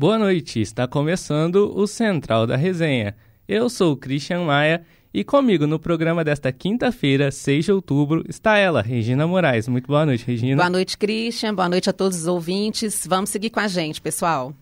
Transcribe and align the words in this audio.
Boa 0.00 0.18
noite, 0.18 0.62
está 0.62 0.88
começando 0.88 1.76
o 1.76 1.86
Central 1.86 2.46
da 2.46 2.56
Resenha. 2.56 3.14
Eu 3.46 3.68
sou 3.68 3.92
o 3.92 3.96
Christian 3.98 4.44
Maia 4.44 4.82
e 5.12 5.22
comigo 5.22 5.66
no 5.66 5.78
programa 5.78 6.24
desta 6.24 6.50
quinta-feira, 6.50 7.30
6 7.30 7.66
de 7.66 7.72
outubro, 7.72 8.24
está 8.26 8.56
ela, 8.56 8.80
Regina 8.80 9.26
Moraes. 9.26 9.68
Muito 9.68 9.88
boa 9.88 10.06
noite, 10.06 10.24
Regina. 10.26 10.56
Boa 10.56 10.70
noite, 10.70 10.96
Christian. 10.96 11.54
Boa 11.54 11.68
noite 11.68 11.90
a 11.90 11.92
todos 11.92 12.16
os 12.16 12.26
ouvintes. 12.26 13.06
Vamos 13.06 13.28
seguir 13.28 13.50
com 13.50 13.60
a 13.60 13.68
gente, 13.68 14.00
pessoal. 14.00 14.54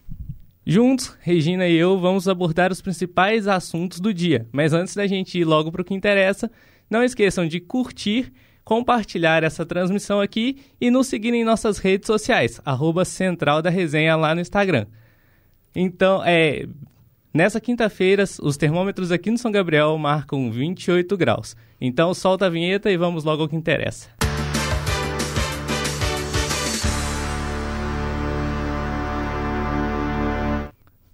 Juntos, 0.66 1.16
Regina 1.20 1.68
e 1.68 1.77
eu 1.77 2.00
vamos 2.00 2.27
abordar 2.27 2.73
os 2.73 2.82
principais 2.82 3.46
assuntos 3.46 4.00
do 4.00 4.12
dia. 4.12 4.45
Mas 4.50 4.73
antes 4.73 4.96
da 4.96 5.07
gente 5.07 5.39
ir 5.39 5.45
logo 5.45 5.70
para 5.70 5.82
o 5.82 5.84
que 5.84 5.95
interessa, 5.95 6.50
não 6.91 7.05
esqueçam 7.05 7.46
de 7.46 7.61
curtir, 7.61 8.32
compartilhar 8.64 9.45
essa 9.45 9.64
transmissão 9.64 10.20
aqui 10.20 10.57
e 10.80 10.90
nos 10.90 11.07
seguir 11.07 11.32
em 11.32 11.44
nossas 11.44 11.79
redes 11.79 12.08
sociais, 12.08 12.61
arroba 12.64 13.04
Central 13.04 13.62
da 13.62 13.70
Resenha 13.70 14.16
lá 14.16 14.34
no 14.34 14.40
Instagram. 14.40 14.86
Então, 15.75 16.22
é, 16.25 16.67
nessa 17.32 17.61
quinta-feira, 17.61 18.25
os 18.43 18.57
termômetros 18.57 19.13
aqui 19.13 19.31
no 19.31 19.39
São 19.39 19.50
Gabriel 19.50 19.96
marcam 19.99 20.50
28 20.50 21.17
graus. 21.17 21.57
Então, 21.81 22.13
solta 22.14 22.46
a 22.46 22.50
vinheta 22.50 22.90
e 22.90 22.96
vamos 22.96 23.25
logo 23.25 23.43
ao 23.43 23.49
que 23.49 23.57
interessa. 23.57 24.09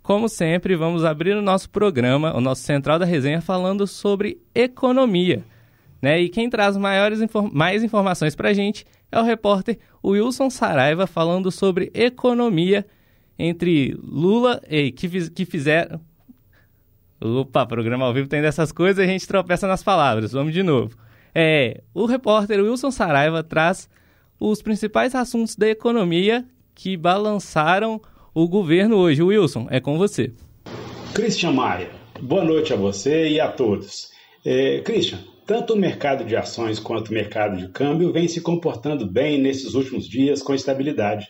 Como 0.03 0.29
sempre, 0.29 0.77
vamos 0.77 1.03
abrir 1.03 1.35
o 1.35 1.41
nosso 1.41 1.71
programa, 1.71 2.37
o 2.37 2.41
nosso 2.41 2.63
Central 2.63 2.99
da 2.99 3.07
Resenha, 3.07 3.41
falando 3.41 3.87
sobre 3.87 4.39
economia. 4.55 5.43
Né? 6.01 6.21
E 6.21 6.29
quem 6.29 6.51
traz 6.51 6.77
maiores 6.77 7.23
infor 7.23 7.51
mais 7.51 7.83
informações 7.83 8.37
para 8.37 8.51
a 8.51 8.53
gente 8.53 8.85
é 9.11 9.19
o 9.19 9.23
repórter 9.23 9.79
Wilson 10.05 10.51
Saraiva, 10.51 11.07
falando 11.07 11.51
sobre 11.51 11.91
economia 11.95 12.85
entre 13.39 13.97
Lula 14.03 14.61
e 14.69 14.93
que, 14.93 15.31
que 15.31 15.45
fizeram. 15.45 16.01
Opa, 17.21 17.67
programa 17.67 18.05
ao 18.05 18.13
vivo 18.13 18.29
tem 18.29 18.43
dessas 18.43 18.71
coisas 18.71 18.99
e 18.99 19.09
a 19.09 19.11
gente 19.11 19.27
tropeça 19.27 19.67
nas 19.67 19.83
palavras. 19.83 20.33
Vamos 20.33 20.53
de 20.53 20.63
novo. 20.63 20.97
É, 21.35 21.83
o 21.93 22.07
repórter 22.07 22.61
Wilson 22.61 22.91
Saraiva 22.91 23.43
traz 23.43 23.89
os 24.39 24.63
principais 24.63 25.15
assuntos 25.15 25.57
da 25.57 25.69
economia 25.69 26.45
que 26.75 26.97
balançaram 26.97 28.01
o 28.35 28.49
governo 28.49 28.97
hoje. 28.97 29.23
Wilson, 29.23 29.67
é 29.71 29.81
com 29.81 29.97
você. 29.97 30.33
Christian 31.15 31.53
Maia, 31.53 31.91
boa 32.21 32.45
noite 32.45 32.73
a 32.73 32.77
você 32.77 33.29
e 33.29 33.41
a 33.41 33.49
todos. 33.49 34.11
É, 34.45 34.81
Christian, 34.81 35.21
tanto 35.47 35.75
o 35.75 35.79
mercado 35.79 36.25
de 36.25 36.37
ações 36.37 36.79
quanto 36.79 37.09
o 37.09 37.15
mercado 37.15 37.57
de 37.57 37.69
câmbio 37.69 38.13
vem 38.13 38.29
se 38.29 38.41
comportando 38.41 39.07
bem 39.07 39.41
nesses 39.41 39.75
últimos 39.75 40.09
dias 40.09 40.43
com 40.43 40.55
estabilidade. 40.55 41.29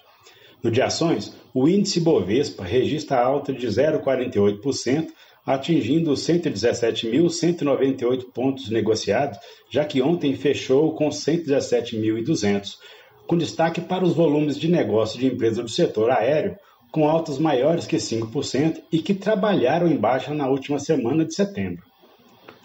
No 0.64 0.70
de 0.70 0.80
ações, 0.80 1.36
o 1.52 1.68
índice 1.68 2.00
Bovespa 2.00 2.64
registra 2.64 3.20
alta 3.20 3.52
de 3.52 3.66
0,48%, 3.66 5.08
atingindo 5.44 6.14
117.198 6.14 8.32
pontos 8.32 8.70
negociados, 8.70 9.38
já 9.68 9.84
que 9.84 10.00
ontem 10.00 10.34
fechou 10.34 10.94
com 10.94 11.10
117.200, 11.10 12.78
com 13.26 13.36
destaque 13.36 13.82
para 13.82 14.06
os 14.06 14.14
volumes 14.14 14.58
de 14.58 14.70
negócio 14.70 15.20
de 15.20 15.26
empresas 15.26 15.62
do 15.62 15.68
setor 15.68 16.10
aéreo, 16.10 16.56
com 16.90 17.06
altas 17.06 17.38
maiores 17.38 17.86
que 17.86 17.96
5% 17.96 18.80
e 18.90 19.00
que 19.00 19.12
trabalharam 19.12 19.86
em 19.86 19.98
baixa 19.98 20.32
na 20.32 20.48
última 20.48 20.78
semana 20.78 21.26
de 21.26 21.34
setembro. 21.34 21.84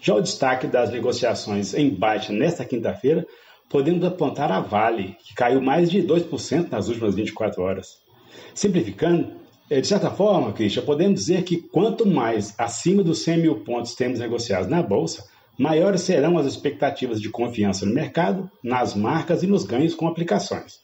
Já 0.00 0.14
o 0.14 0.22
destaque 0.22 0.66
das 0.66 0.90
negociações 0.90 1.74
em 1.74 1.90
baixa 1.90 2.32
nesta 2.32 2.64
quinta-feira 2.64 3.26
podemos 3.70 4.04
apontar 4.04 4.50
a 4.50 4.60
Vale, 4.60 5.16
que 5.24 5.32
caiu 5.32 5.62
mais 5.62 5.88
de 5.88 6.02
2% 6.02 6.70
nas 6.70 6.88
últimas 6.88 7.14
24 7.14 7.62
horas. 7.62 7.98
Simplificando, 8.52 9.30
eh, 9.70 9.80
de 9.80 9.86
certa 9.86 10.10
forma, 10.10 10.52
Christian, 10.52 10.82
podemos 10.82 11.20
dizer 11.20 11.44
que 11.44 11.56
quanto 11.56 12.04
mais 12.04 12.52
acima 12.58 13.04
dos 13.04 13.22
100 13.22 13.38
mil 13.38 13.60
pontos 13.60 13.94
temos 13.94 14.18
negociados 14.18 14.68
na 14.68 14.82
Bolsa, 14.82 15.24
maiores 15.56 16.00
serão 16.00 16.36
as 16.36 16.46
expectativas 16.46 17.20
de 17.20 17.30
confiança 17.30 17.86
no 17.86 17.94
mercado, 17.94 18.50
nas 18.62 18.94
marcas 18.94 19.44
e 19.44 19.46
nos 19.46 19.64
ganhos 19.64 19.94
com 19.94 20.08
aplicações. 20.08 20.80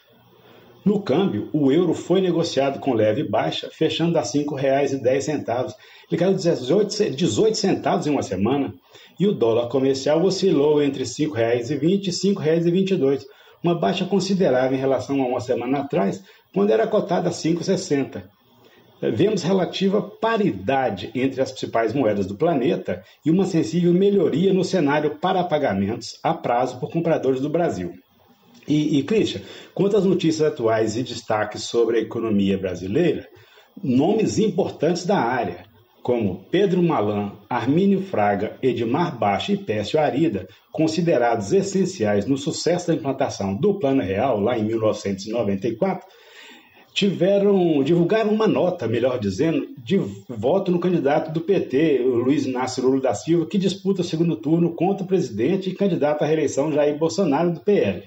No 0.86 1.02
câmbio, 1.02 1.48
o 1.52 1.72
euro 1.72 1.92
foi 1.92 2.20
negociado 2.20 2.78
com 2.78 2.94
leve 2.94 3.24
baixa, 3.24 3.68
fechando 3.72 4.16
a 4.18 4.20
R$ 4.20 4.28
5,10, 4.28 5.74
ele 6.08 6.16
caiu 6.16 6.32
18 6.32 7.56
centavos 7.56 8.06
em 8.06 8.10
uma 8.10 8.22
semana, 8.22 8.72
e 9.18 9.26
o 9.26 9.32
dólar 9.32 9.68
comercial 9.68 10.22
oscilou 10.22 10.80
entre 10.80 11.02
R$ 11.02 11.10
5,20 11.10 11.72
e 11.72 11.74
R$ 11.74 12.70
5,22, 12.70 13.24
uma 13.64 13.74
baixa 13.74 14.04
considerável 14.04 14.78
em 14.78 14.80
relação 14.80 15.20
a 15.20 15.26
uma 15.26 15.40
semana 15.40 15.80
atrás, 15.80 16.22
quando 16.54 16.70
era 16.70 16.86
cotada 16.86 17.30
a 17.30 17.32
5,60. 17.32 18.22
Vemos 19.12 19.42
relativa 19.42 20.00
paridade 20.00 21.10
entre 21.16 21.42
as 21.42 21.50
principais 21.50 21.92
moedas 21.92 22.26
do 22.26 22.36
planeta 22.36 23.02
e 23.24 23.30
uma 23.32 23.44
sensível 23.44 23.92
melhoria 23.92 24.54
no 24.54 24.62
cenário 24.62 25.18
para 25.18 25.42
pagamentos 25.42 26.16
a 26.22 26.32
prazo 26.32 26.78
por 26.78 26.92
compradores 26.92 27.40
do 27.40 27.50
Brasil. 27.50 27.92
E, 28.68 28.98
e 28.98 29.02
Christian, 29.04 29.42
quanto 29.74 29.96
às 29.96 30.04
notícias 30.04 30.46
atuais 30.46 30.96
e 30.96 31.02
destaques 31.02 31.62
sobre 31.62 31.98
a 31.98 32.00
economia 32.00 32.58
brasileira, 32.58 33.28
nomes 33.82 34.38
importantes 34.38 35.04
da 35.04 35.18
área 35.18 35.64
como 36.06 36.46
Pedro 36.52 36.80
Malan, 36.80 37.32
Armínio 37.50 38.00
Fraga, 38.00 38.56
Edmar 38.62 39.18
Baixa 39.18 39.52
e 39.52 39.56
Pécio 39.56 39.98
Arida, 39.98 40.46
considerados 40.70 41.52
essenciais 41.52 42.26
no 42.26 42.38
sucesso 42.38 42.86
da 42.86 42.94
implantação 42.94 43.56
do 43.56 43.74
Plano 43.74 44.02
Real 44.02 44.38
lá 44.38 44.56
em 44.56 44.62
1994, 44.62 46.06
tiveram 46.94 47.82
divulgaram 47.82 48.30
uma 48.30 48.46
nota, 48.46 48.86
melhor 48.86 49.18
dizendo, 49.18 49.66
de 49.76 49.98
voto 50.28 50.70
no 50.70 50.78
candidato 50.78 51.32
do 51.32 51.40
PT, 51.40 52.02
o 52.04 52.14
Luiz 52.18 52.46
Inácio 52.46 52.84
Lula 52.84 53.00
da 53.00 53.12
Silva, 53.12 53.46
que 53.46 53.58
disputa 53.58 54.02
o 54.02 54.04
segundo 54.04 54.36
turno 54.36 54.76
contra 54.76 55.02
o 55.02 55.08
presidente 55.08 55.70
e 55.70 55.74
candidato 55.74 56.22
à 56.22 56.26
reeleição 56.26 56.70
Jair 56.70 56.96
Bolsonaro 56.96 57.52
do 57.52 57.60
PL. 57.62 58.04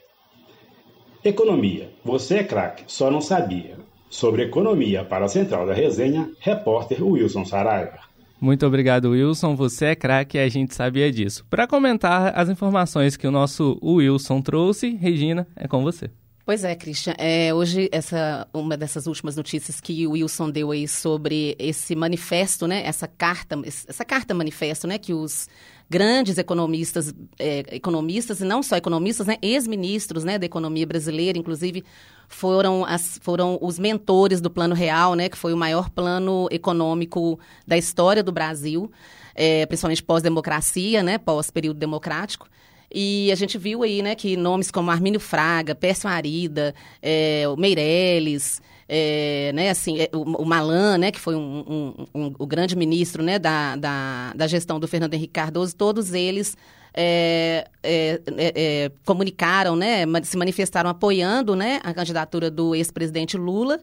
Economia. 1.23 1.89
Você 2.03 2.35
é 2.35 2.43
craque, 2.43 2.83
só 2.87 3.11
não 3.11 3.19
sabia. 3.19 3.77
Sobre 4.09 4.43
economia 4.43 5.03
para 5.03 5.25
a 5.25 5.27
Central 5.27 5.67
da 5.67 5.73
Resenha, 5.73 6.29
repórter 6.39 7.03
Wilson 7.05 7.43
Saraiva. 7.43 7.99
Muito 8.39 8.65
obrigado, 8.65 9.09
Wilson. 9.09 9.53
Você 9.55 9.87
é 9.87 9.95
craque 9.95 10.37
e 10.37 10.39
a 10.39 10.47
gente 10.47 10.73
sabia 10.73 11.11
disso. 11.11 11.45
Para 11.49 11.67
comentar 11.67 12.31
as 12.39 12.47
informações 12.47 13.17
que 13.17 13.27
o 13.27 13.31
nosso 13.31 13.77
Wilson 13.83 14.41
trouxe, 14.41 14.95
Regina, 14.95 15.45
é 15.57 15.67
com 15.67 15.83
você. 15.83 16.09
Pois 16.45 16.63
é, 16.63 16.73
Christian. 16.73 17.13
É, 17.17 17.53
hoje, 17.53 17.89
essa, 17.91 18.47
uma 18.53 18.75
dessas 18.75 19.05
últimas 19.05 19.35
notícias 19.35 19.79
que 19.79 20.07
o 20.07 20.13
Wilson 20.13 20.49
deu 20.49 20.71
aí 20.71 20.87
sobre 20.87 21.55
esse 21.59 21.95
manifesto, 21.95 22.65
né? 22.65 22.81
Essa 22.85 23.07
carta, 23.07 23.55
essa 23.63 24.05
carta 24.05 24.33
manifesto, 24.33 24.87
né? 24.87 24.97
Que 24.97 25.13
os 25.13 25.47
grandes 25.89 26.37
economistas, 26.37 27.13
é, 27.39 27.65
economistas 27.71 28.39
e 28.41 28.45
não 28.45 28.61
só 28.61 28.75
economistas, 28.75 29.25
né, 29.25 29.37
ex-ministros 29.41 30.23
né, 30.23 30.37
da 30.37 30.45
economia 30.45 30.85
brasileira, 30.85 31.37
inclusive 31.37 31.83
foram, 32.27 32.85
as, 32.85 33.19
foram 33.23 33.57
os 33.59 33.79
mentores 33.79 34.39
do 34.39 34.51
Plano 34.51 34.75
Real, 34.75 35.15
né, 35.15 35.27
que 35.27 35.37
foi 35.37 35.51
o 35.51 35.57
maior 35.57 35.89
plano 35.89 36.47
econômico 36.51 37.39
da 37.65 37.75
história 37.75 38.21
do 38.21 38.31
Brasil, 38.31 38.91
é, 39.33 39.65
principalmente 39.65 40.03
pós-democracia, 40.03 41.01
né, 41.01 41.17
pós-período 41.17 41.79
democrático. 41.79 42.47
E 42.93 43.31
a 43.31 43.35
gente 43.35 43.57
viu 43.57 43.81
aí, 43.83 44.01
né, 44.01 44.13
que 44.13 44.37
nomes 44.37 44.69
como 44.69 44.91
Armínio 44.91 45.19
Fraga, 45.19 45.73
Pércio 45.73 46.07
Arida, 46.07 46.73
é, 47.01 47.43
Meirelles, 47.57 48.61
é, 48.91 49.51
né, 49.53 49.69
assim, 49.69 49.99
é, 49.99 50.09
o, 50.11 50.23
o, 50.41 50.45
Malan, 50.45 50.97
né, 50.97 51.11
que 51.11 51.19
foi 51.19 51.35
um, 51.35 51.63
um, 51.67 52.05
um, 52.15 52.33
o 52.39 52.47
grande 52.47 52.75
ministro 52.75 53.21
né, 53.21 53.37
da, 53.37 53.75
da, 53.75 54.33
da, 54.33 54.47
gestão 54.47 54.79
do 54.79 54.87
Fernando 54.87 55.13
Henrique 55.13 55.33
Cardoso, 55.33 55.75
todos 55.75 56.11
eles 56.11 56.57
é, 56.91 57.67
é, 57.83 58.19
é, 58.25 58.53
é 58.55 58.91
comunicaram, 59.05 59.75
né, 59.75 60.05
se 60.23 60.35
manifestaram 60.35 60.89
apoiando 60.89 61.55
né, 61.55 61.79
a 61.83 61.93
candidatura 61.93 62.49
do 62.49 62.73
ex-presidente 62.73 63.37
Lula. 63.37 63.79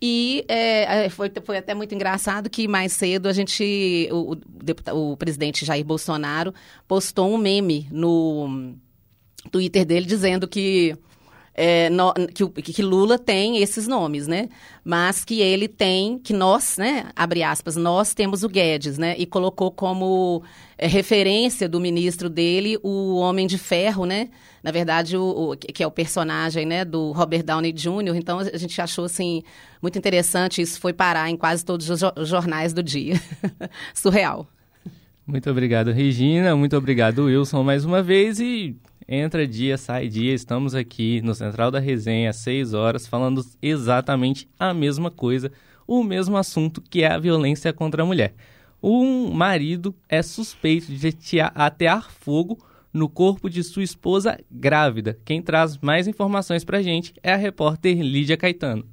E 0.00 0.44
é, 0.48 1.08
foi, 1.10 1.30
foi 1.42 1.58
até 1.58 1.74
muito 1.74 1.94
engraçado 1.94 2.48
que 2.48 2.66
mais 2.66 2.92
cedo 2.92 3.28
a 3.28 3.32
gente, 3.34 4.08
o, 4.10 4.36
o, 4.94 5.12
o 5.12 5.16
presidente 5.18 5.66
Jair 5.66 5.84
Bolsonaro 5.84 6.54
postou 6.88 7.32
um 7.32 7.38
meme 7.38 7.88
no 7.90 8.74
Twitter 9.50 9.84
dele 9.84 10.06
dizendo 10.06 10.48
que 10.48 10.96
é, 11.58 11.88
no, 11.88 12.12
que, 12.12 12.46
que, 12.62 12.82
Lula 12.82 13.18
tem 13.18 13.62
esses 13.62 13.88
nomes, 13.88 14.26
né? 14.26 14.50
Mas 14.84 15.24
que 15.24 15.40
ele 15.40 15.66
tem, 15.66 16.18
que 16.18 16.34
nós, 16.34 16.76
né? 16.76 17.06
Abre 17.16 17.42
aspas, 17.42 17.76
nós 17.76 18.12
temos 18.12 18.42
o 18.42 18.48
Guedes, 18.48 18.98
né? 18.98 19.14
E 19.16 19.24
colocou 19.24 19.70
como 19.70 20.42
é, 20.76 20.86
referência 20.86 21.66
do 21.66 21.80
ministro 21.80 22.28
dele 22.28 22.78
o 22.82 23.16
Homem 23.16 23.46
de 23.46 23.56
Ferro, 23.56 24.04
né? 24.04 24.28
Na 24.62 24.70
verdade, 24.70 25.16
o, 25.16 25.52
o, 25.52 25.56
que 25.56 25.82
é 25.82 25.86
o 25.86 25.90
personagem, 25.90 26.66
né? 26.66 26.84
Do 26.84 27.12
Robert 27.12 27.42
Downey 27.42 27.72
Jr. 27.72 28.16
Então 28.16 28.38
a 28.40 28.58
gente 28.58 28.78
achou 28.78 29.06
assim 29.06 29.42
muito 29.80 29.96
interessante. 29.96 30.60
Isso 30.60 30.78
foi 30.78 30.92
parar 30.92 31.30
em 31.30 31.38
quase 31.38 31.64
todos 31.64 31.88
os 31.88 32.28
jornais 32.28 32.74
do 32.74 32.82
dia. 32.82 33.14
Surreal. 33.94 34.46
Muito 35.26 35.50
obrigado, 35.50 35.90
Regina. 35.90 36.54
Muito 36.54 36.76
obrigado, 36.76 37.24
Wilson, 37.24 37.62
mais 37.62 37.84
uma 37.84 38.02
vez. 38.02 38.38
E 38.40 38.76
Entra 39.08 39.46
dia, 39.46 39.78
sai 39.78 40.08
dia, 40.08 40.34
estamos 40.34 40.74
aqui 40.74 41.20
no 41.22 41.32
Central 41.32 41.70
da 41.70 41.78
Resenha 41.78 42.30
às 42.30 42.36
6 42.36 42.74
horas 42.74 43.06
falando 43.06 43.40
exatamente 43.62 44.48
a 44.58 44.74
mesma 44.74 45.12
coisa. 45.12 45.52
o 45.86 46.02
mesmo 46.02 46.36
assunto 46.36 46.82
que 46.82 47.04
é 47.04 47.12
a 47.12 47.18
violência 47.18 47.72
contra 47.72 48.02
a 48.02 48.06
mulher. 48.06 48.34
Um 48.82 49.30
marido 49.30 49.94
é 50.08 50.20
suspeito 50.20 50.90
de 50.90 51.40
atear 51.54 52.10
fogo 52.10 52.58
no 52.92 53.08
corpo 53.08 53.48
de 53.48 53.62
sua 53.62 53.84
esposa 53.84 54.36
grávida. 54.50 55.16
Quem 55.24 55.40
traz 55.40 55.78
mais 55.78 56.08
informações 56.08 56.64
para 56.64 56.78
a 56.78 56.82
gente 56.82 57.14
é 57.22 57.32
a 57.32 57.36
repórter 57.36 58.00
Lídia 58.00 58.36
Caetano. 58.36 58.84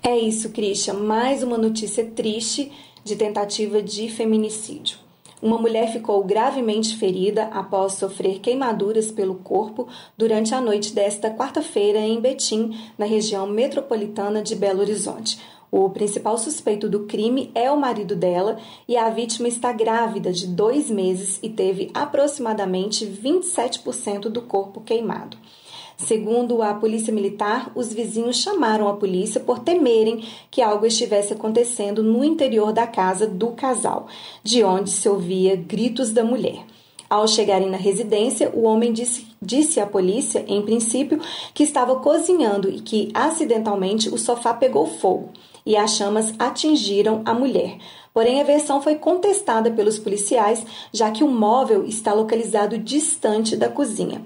É 0.00 0.16
isso, 0.16 0.50
Christian. 0.50 0.94
Mais 0.94 1.42
uma 1.42 1.58
notícia 1.58 2.04
triste 2.04 2.70
de 3.04 3.16
tentativa 3.16 3.82
de 3.82 4.08
feminicídio. 4.08 5.05
Uma 5.42 5.58
mulher 5.58 5.92
ficou 5.92 6.24
gravemente 6.24 6.96
ferida 6.96 7.44
após 7.52 7.94
sofrer 7.94 8.40
queimaduras 8.40 9.10
pelo 9.10 9.34
corpo 9.34 9.86
durante 10.16 10.54
a 10.54 10.60
noite 10.60 10.94
desta 10.94 11.30
quarta-feira 11.30 11.98
em 11.98 12.18
Betim, 12.20 12.74
na 12.96 13.04
região 13.04 13.46
metropolitana 13.46 14.42
de 14.42 14.56
Belo 14.56 14.80
Horizonte. 14.80 15.38
O 15.70 15.90
principal 15.90 16.38
suspeito 16.38 16.88
do 16.88 17.00
crime 17.00 17.50
é 17.54 17.70
o 17.70 17.76
marido 17.76 18.16
dela 18.16 18.58
e 18.88 18.96
a 18.96 19.10
vítima 19.10 19.46
está 19.46 19.72
grávida 19.72 20.32
de 20.32 20.46
dois 20.46 20.88
meses 20.88 21.38
e 21.42 21.50
teve 21.50 21.90
aproximadamente 21.92 23.04
27% 23.04 24.30
do 24.30 24.40
corpo 24.40 24.80
queimado. 24.80 25.36
Segundo 25.96 26.62
a 26.62 26.74
Polícia 26.74 27.12
Militar, 27.12 27.72
os 27.74 27.92
vizinhos 27.92 28.36
chamaram 28.36 28.86
a 28.86 28.94
polícia 28.94 29.40
por 29.40 29.60
temerem 29.60 30.22
que 30.50 30.60
algo 30.60 30.84
estivesse 30.84 31.32
acontecendo 31.32 32.02
no 32.02 32.22
interior 32.22 32.70
da 32.72 32.86
casa 32.86 33.26
do 33.26 33.48
casal, 33.52 34.06
de 34.42 34.62
onde 34.62 34.90
se 34.90 35.08
ouvia 35.08 35.56
gritos 35.56 36.10
da 36.10 36.22
mulher. 36.22 36.64
Ao 37.08 37.26
chegarem 37.26 37.70
na 37.70 37.76
residência, 37.78 38.50
o 38.52 38.64
homem 38.64 38.92
disse, 38.92 39.26
disse 39.40 39.80
à 39.80 39.86
polícia, 39.86 40.44
em 40.46 40.60
princípio, 40.60 41.20
que 41.54 41.62
estava 41.62 41.96
cozinhando 42.00 42.68
e 42.68 42.80
que 42.80 43.10
acidentalmente 43.14 44.08
o 44.08 44.18
sofá 44.18 44.52
pegou 44.52 44.86
fogo 44.86 45.30
e 45.64 45.76
as 45.76 45.92
chamas 45.92 46.34
atingiram 46.38 47.22
a 47.24 47.32
mulher. 47.32 47.78
Porém, 48.12 48.40
a 48.40 48.44
versão 48.44 48.82
foi 48.82 48.96
contestada 48.96 49.70
pelos 49.70 49.98
policiais, 49.98 50.64
já 50.92 51.10
que 51.10 51.22
o 51.22 51.28
móvel 51.28 51.84
está 51.84 52.12
localizado 52.12 52.78
distante 52.78 53.56
da 53.56 53.68
cozinha. 53.68 54.22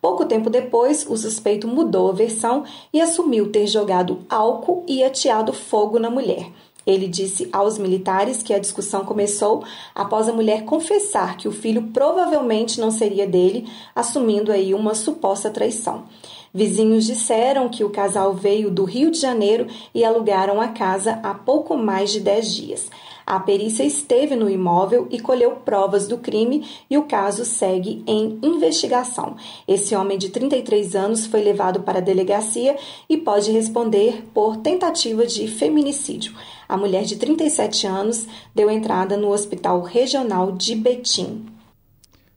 Pouco 0.00 0.24
tempo 0.24 0.48
depois, 0.48 1.06
o 1.06 1.16
suspeito 1.16 1.68
mudou 1.68 2.08
a 2.08 2.14
versão 2.14 2.64
e 2.92 3.00
assumiu 3.00 3.50
ter 3.50 3.66
jogado 3.66 4.20
álcool 4.28 4.84
e 4.88 5.04
ateado 5.04 5.52
fogo 5.52 5.98
na 5.98 6.08
mulher. 6.08 6.50
Ele 6.86 7.06
disse 7.06 7.48
aos 7.52 7.76
militares 7.76 8.42
que 8.42 8.54
a 8.54 8.58
discussão 8.58 9.04
começou 9.04 9.62
após 9.94 10.28
a 10.28 10.32
mulher 10.32 10.64
confessar 10.64 11.36
que 11.36 11.46
o 11.46 11.52
filho 11.52 11.88
provavelmente 11.92 12.80
não 12.80 12.90
seria 12.90 13.26
dele, 13.26 13.70
assumindo 13.94 14.50
aí 14.50 14.72
uma 14.72 14.94
suposta 14.94 15.50
traição. 15.50 16.04
Vizinhos 16.52 17.04
disseram 17.04 17.68
que 17.68 17.84
o 17.84 17.90
casal 17.90 18.32
veio 18.32 18.70
do 18.70 18.84
Rio 18.84 19.10
de 19.10 19.20
Janeiro 19.20 19.68
e 19.94 20.04
alugaram 20.04 20.60
a 20.60 20.68
casa 20.68 21.20
há 21.22 21.32
pouco 21.32 21.76
mais 21.76 22.10
de 22.10 22.20
10 22.20 22.54
dias. 22.54 22.90
A 23.26 23.38
perícia 23.38 23.84
esteve 23.84 24.34
no 24.34 24.48
imóvel 24.48 25.06
e 25.10 25.20
colheu 25.20 25.52
provas 25.52 26.08
do 26.08 26.18
crime 26.18 26.66
e 26.88 26.98
o 26.98 27.04
caso 27.04 27.44
segue 27.44 28.02
em 28.06 28.38
investigação. 28.42 29.36
Esse 29.66 29.94
homem 29.94 30.18
de 30.18 30.30
33 30.30 30.94
anos 30.94 31.26
foi 31.26 31.42
levado 31.42 31.80
para 31.80 31.98
a 31.98 32.02
delegacia 32.02 32.76
e 33.08 33.16
pode 33.16 33.50
responder 33.50 34.24
por 34.34 34.56
tentativa 34.56 35.26
de 35.26 35.46
feminicídio. 35.48 36.34
A 36.68 36.76
mulher 36.76 37.04
de 37.04 37.16
37 37.16 37.86
anos 37.86 38.26
deu 38.54 38.70
entrada 38.70 39.16
no 39.16 39.30
Hospital 39.30 39.82
Regional 39.82 40.52
de 40.52 40.74
Betim. 40.74 41.46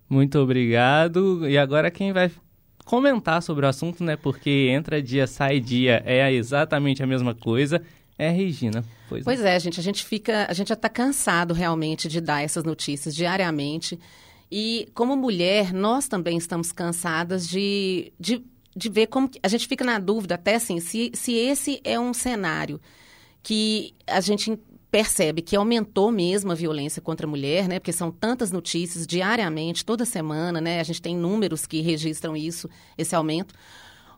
Muito 0.09 0.37
obrigado. 0.39 1.47
E 1.47 1.57
agora 1.57 1.89
quem 1.89 2.11
vai 2.11 2.31
comentar 2.85 3.41
sobre 3.41 3.65
o 3.65 3.69
assunto, 3.69 4.03
né? 4.03 4.15
Porque 4.15 4.69
entra 4.69 5.01
dia, 5.01 5.25
sai 5.25 5.59
dia, 5.59 6.03
é 6.05 6.31
exatamente 6.31 7.01
a 7.01 7.07
mesma 7.07 7.33
coisa. 7.33 7.81
É, 8.17 8.29
Regina. 8.29 8.83
Pois, 9.09 9.23
pois 9.23 9.41
é. 9.41 9.55
é, 9.55 9.59
gente, 9.59 9.79
a 9.79 9.83
gente 9.83 10.05
fica, 10.05 10.45
a 10.49 10.53
gente 10.53 10.67
já 10.69 10.75
está 10.75 10.89
cansado 10.89 11.53
realmente 11.53 12.07
de 12.07 12.21
dar 12.21 12.41
essas 12.41 12.63
notícias 12.63 13.15
diariamente. 13.15 13.99
E 14.51 14.87
como 14.93 15.15
mulher, 15.15 15.73
nós 15.73 16.07
também 16.07 16.37
estamos 16.37 16.71
cansadas 16.71 17.47
de, 17.47 18.13
de, 18.19 18.43
de 18.75 18.89
ver 18.89 19.07
como 19.07 19.29
a 19.41 19.47
gente 19.47 19.67
fica 19.67 19.83
na 19.83 19.97
dúvida 19.97 20.35
até 20.35 20.55
assim, 20.55 20.79
se, 20.79 21.11
se 21.13 21.33
esse 21.33 21.81
é 21.83 21.99
um 21.99 22.13
cenário 22.13 22.79
que 23.41 23.93
a 24.05 24.21
gente 24.21 24.57
percebe 24.91 25.41
que 25.41 25.55
aumentou 25.55 26.11
mesmo 26.11 26.51
a 26.51 26.55
violência 26.55 27.01
contra 27.01 27.25
a 27.25 27.29
mulher, 27.29 27.67
né? 27.67 27.79
Porque 27.79 27.91
são 27.91 28.11
tantas 28.11 28.51
notícias 28.51 29.07
diariamente, 29.07 29.83
toda 29.83 30.05
semana, 30.05 30.61
né? 30.61 30.79
A 30.79 30.83
gente 30.83 31.01
tem 31.01 31.17
números 31.17 31.65
que 31.65 31.81
registram 31.81 32.37
isso, 32.37 32.69
esse 32.95 33.15
aumento 33.15 33.55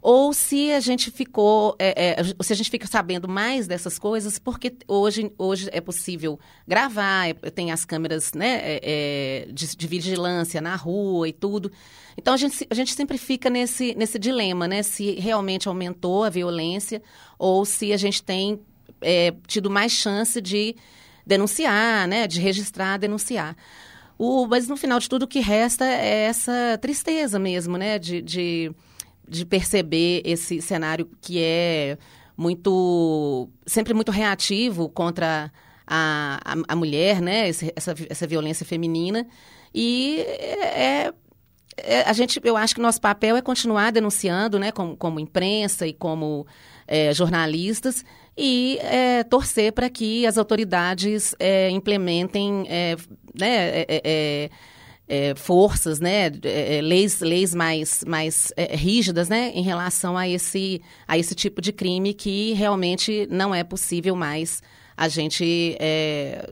ou 0.07 0.33
se 0.33 0.71
a 0.71 0.79
gente 0.79 1.09
ficou, 1.09 1.75
é, 1.79 2.11
é, 2.11 2.23
se 2.43 2.53
a 2.53 2.55
gente 2.55 2.69
fica 2.69 2.85
sabendo 2.85 3.27
mais 3.27 3.65
dessas 3.65 3.97
coisas, 3.97 4.37
porque 4.37 4.71
hoje, 4.87 5.31
hoje 5.35 5.67
é 5.71 5.81
possível 5.81 6.39
gravar, 6.67 7.29
é, 7.29 7.33
tem 7.33 7.71
as 7.71 7.85
câmeras 7.85 8.31
né, 8.33 8.59
é, 8.61 8.79
é, 8.83 9.47
de, 9.51 9.75
de, 9.75 9.87
vigilância 9.87 10.61
na 10.61 10.75
rua 10.75 11.27
e 11.27 11.33
tudo. 11.33 11.71
Então 12.15 12.35
a 12.35 12.37
gente, 12.37 12.67
a 12.69 12.75
gente 12.75 12.93
sempre 12.93 13.17
fica 13.17 13.49
nesse, 13.49 13.95
nesse 13.95 14.19
dilema, 14.19 14.67
né? 14.67 14.83
Se 14.83 15.13
realmente 15.13 15.67
aumentou 15.67 16.23
a 16.23 16.29
violência 16.29 17.01
ou 17.39 17.65
se 17.65 17.91
a 17.91 17.97
gente 17.97 18.21
tem 18.21 18.59
é, 19.01 19.33
tido 19.47 19.71
mais 19.71 19.91
chance 19.91 20.39
de 20.39 20.75
denunciar, 21.25 22.07
né? 22.07 22.27
De 22.27 22.39
registrar, 22.39 22.99
denunciar. 22.99 23.57
O, 24.19 24.45
mas 24.45 24.67
no 24.67 24.77
final 24.77 24.99
de 24.99 25.09
tudo 25.09 25.23
o 25.23 25.27
que 25.27 25.39
resta 25.39 25.83
é 25.83 26.25
essa 26.25 26.77
tristeza 26.79 27.39
mesmo, 27.39 27.75
né? 27.75 27.97
de, 27.97 28.21
de 28.21 28.71
de 29.27 29.45
perceber 29.45 30.21
esse 30.25 30.61
cenário 30.61 31.09
que 31.21 31.41
é 31.41 31.97
muito 32.37 33.49
sempre 33.65 33.93
muito 33.93 34.11
reativo 34.11 34.89
contra 34.89 35.51
a, 35.87 36.39
a, 36.43 36.55
a 36.67 36.75
mulher, 36.75 37.21
né? 37.21 37.47
Esse, 37.49 37.71
essa, 37.75 37.95
essa 38.09 38.27
violência 38.27 38.65
feminina 38.65 39.27
e 39.73 40.19
é, 40.21 41.13
é, 41.77 42.01
a 42.03 42.13
gente, 42.13 42.39
eu 42.43 42.55
acho 42.55 42.73
que 42.73 42.81
nosso 42.81 43.01
papel 43.01 43.35
é 43.35 43.41
continuar 43.41 43.91
denunciando, 43.91 44.57
né? 44.57 44.71
Como, 44.71 44.95
como 44.95 45.19
imprensa 45.19 45.85
e 45.85 45.93
como 45.93 46.47
é, 46.87 47.13
jornalistas 47.13 48.05
e 48.37 48.77
é, 48.81 49.23
torcer 49.23 49.73
para 49.73 49.89
que 49.89 50.25
as 50.25 50.37
autoridades 50.37 51.35
é, 51.39 51.69
implementem, 51.69 52.65
é, 52.69 52.95
né? 53.37 53.85
É, 55.07 55.35
forças, 55.35 55.99
né, 55.99 56.31
é, 56.43 56.77
é, 56.77 56.81
leis, 56.81 57.19
leis 57.19 57.53
mais, 57.53 58.03
mais 58.07 58.51
é, 58.57 58.75
rígidas, 58.75 59.29
né, 59.29 59.51
em 59.53 59.61
relação 59.61 60.17
a 60.17 60.27
esse, 60.27 60.81
a 61.07 61.15
esse 61.15 61.35
tipo 61.35 61.61
de 61.61 61.71
crime 61.71 62.11
que 62.11 62.53
realmente 62.53 63.27
não 63.29 63.53
é 63.53 63.63
possível 63.63 64.15
mais 64.15 64.63
a 64.97 65.07
gente 65.07 65.75
é, 65.79 66.49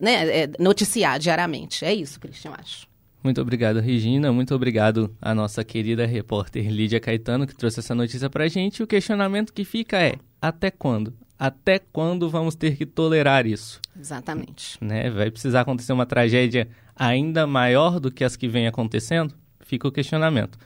né, 0.00 0.42
é, 0.42 0.50
noticiar 0.58 1.18
diariamente. 1.18 1.84
É 1.84 1.94
isso, 1.94 2.20
Cristian, 2.20 2.52
acho. 2.56 2.86
Muito 3.24 3.40
obrigado, 3.40 3.80
Regina. 3.80 4.32
Muito 4.32 4.54
obrigado 4.54 5.12
à 5.20 5.34
nossa 5.34 5.64
querida 5.64 6.06
repórter 6.06 6.70
Lídia 6.70 7.00
Caetano, 7.00 7.46
que 7.46 7.56
trouxe 7.56 7.80
essa 7.80 7.94
notícia 7.94 8.30
para 8.30 8.44
a 8.44 8.48
gente. 8.48 8.82
O 8.82 8.86
questionamento 8.86 9.52
que 9.52 9.64
fica 9.64 10.00
é: 10.00 10.14
até 10.40 10.70
quando? 10.70 11.12
Até 11.38 11.78
quando 11.78 12.30
vamos 12.30 12.54
ter 12.54 12.76
que 12.76 12.86
tolerar 12.86 13.46
isso? 13.46 13.80
Exatamente. 13.98 14.78
Né? 14.80 15.10
Vai 15.10 15.30
precisar 15.30 15.60
acontecer 15.60 15.92
uma 15.92 16.06
tragédia 16.06 16.68
ainda 16.94 17.46
maior 17.46 18.00
do 18.00 18.10
que 18.10 18.24
as 18.24 18.36
que 18.36 18.48
vêm 18.48 18.66
acontecendo? 18.66 19.34
Fica 19.60 19.86
o 19.86 19.92
questionamento. 19.92 20.58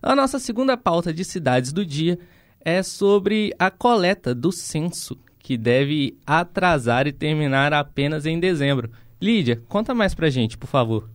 A 0.00 0.14
nossa 0.14 0.38
segunda 0.38 0.76
pauta 0.76 1.12
de 1.12 1.24
cidades 1.24 1.72
do 1.72 1.84
dia 1.84 2.18
é 2.64 2.82
sobre 2.82 3.52
a 3.58 3.70
coleta 3.70 4.34
do 4.34 4.52
censo, 4.52 5.18
que 5.38 5.56
deve 5.56 6.16
atrasar 6.24 7.06
e 7.06 7.12
terminar 7.12 7.72
apenas 7.72 8.26
em 8.26 8.38
dezembro. 8.38 8.90
Lídia, 9.20 9.60
conta 9.68 9.94
mais 9.94 10.14
pra 10.14 10.30
gente, 10.30 10.56
por 10.56 10.68
favor. 10.68 11.08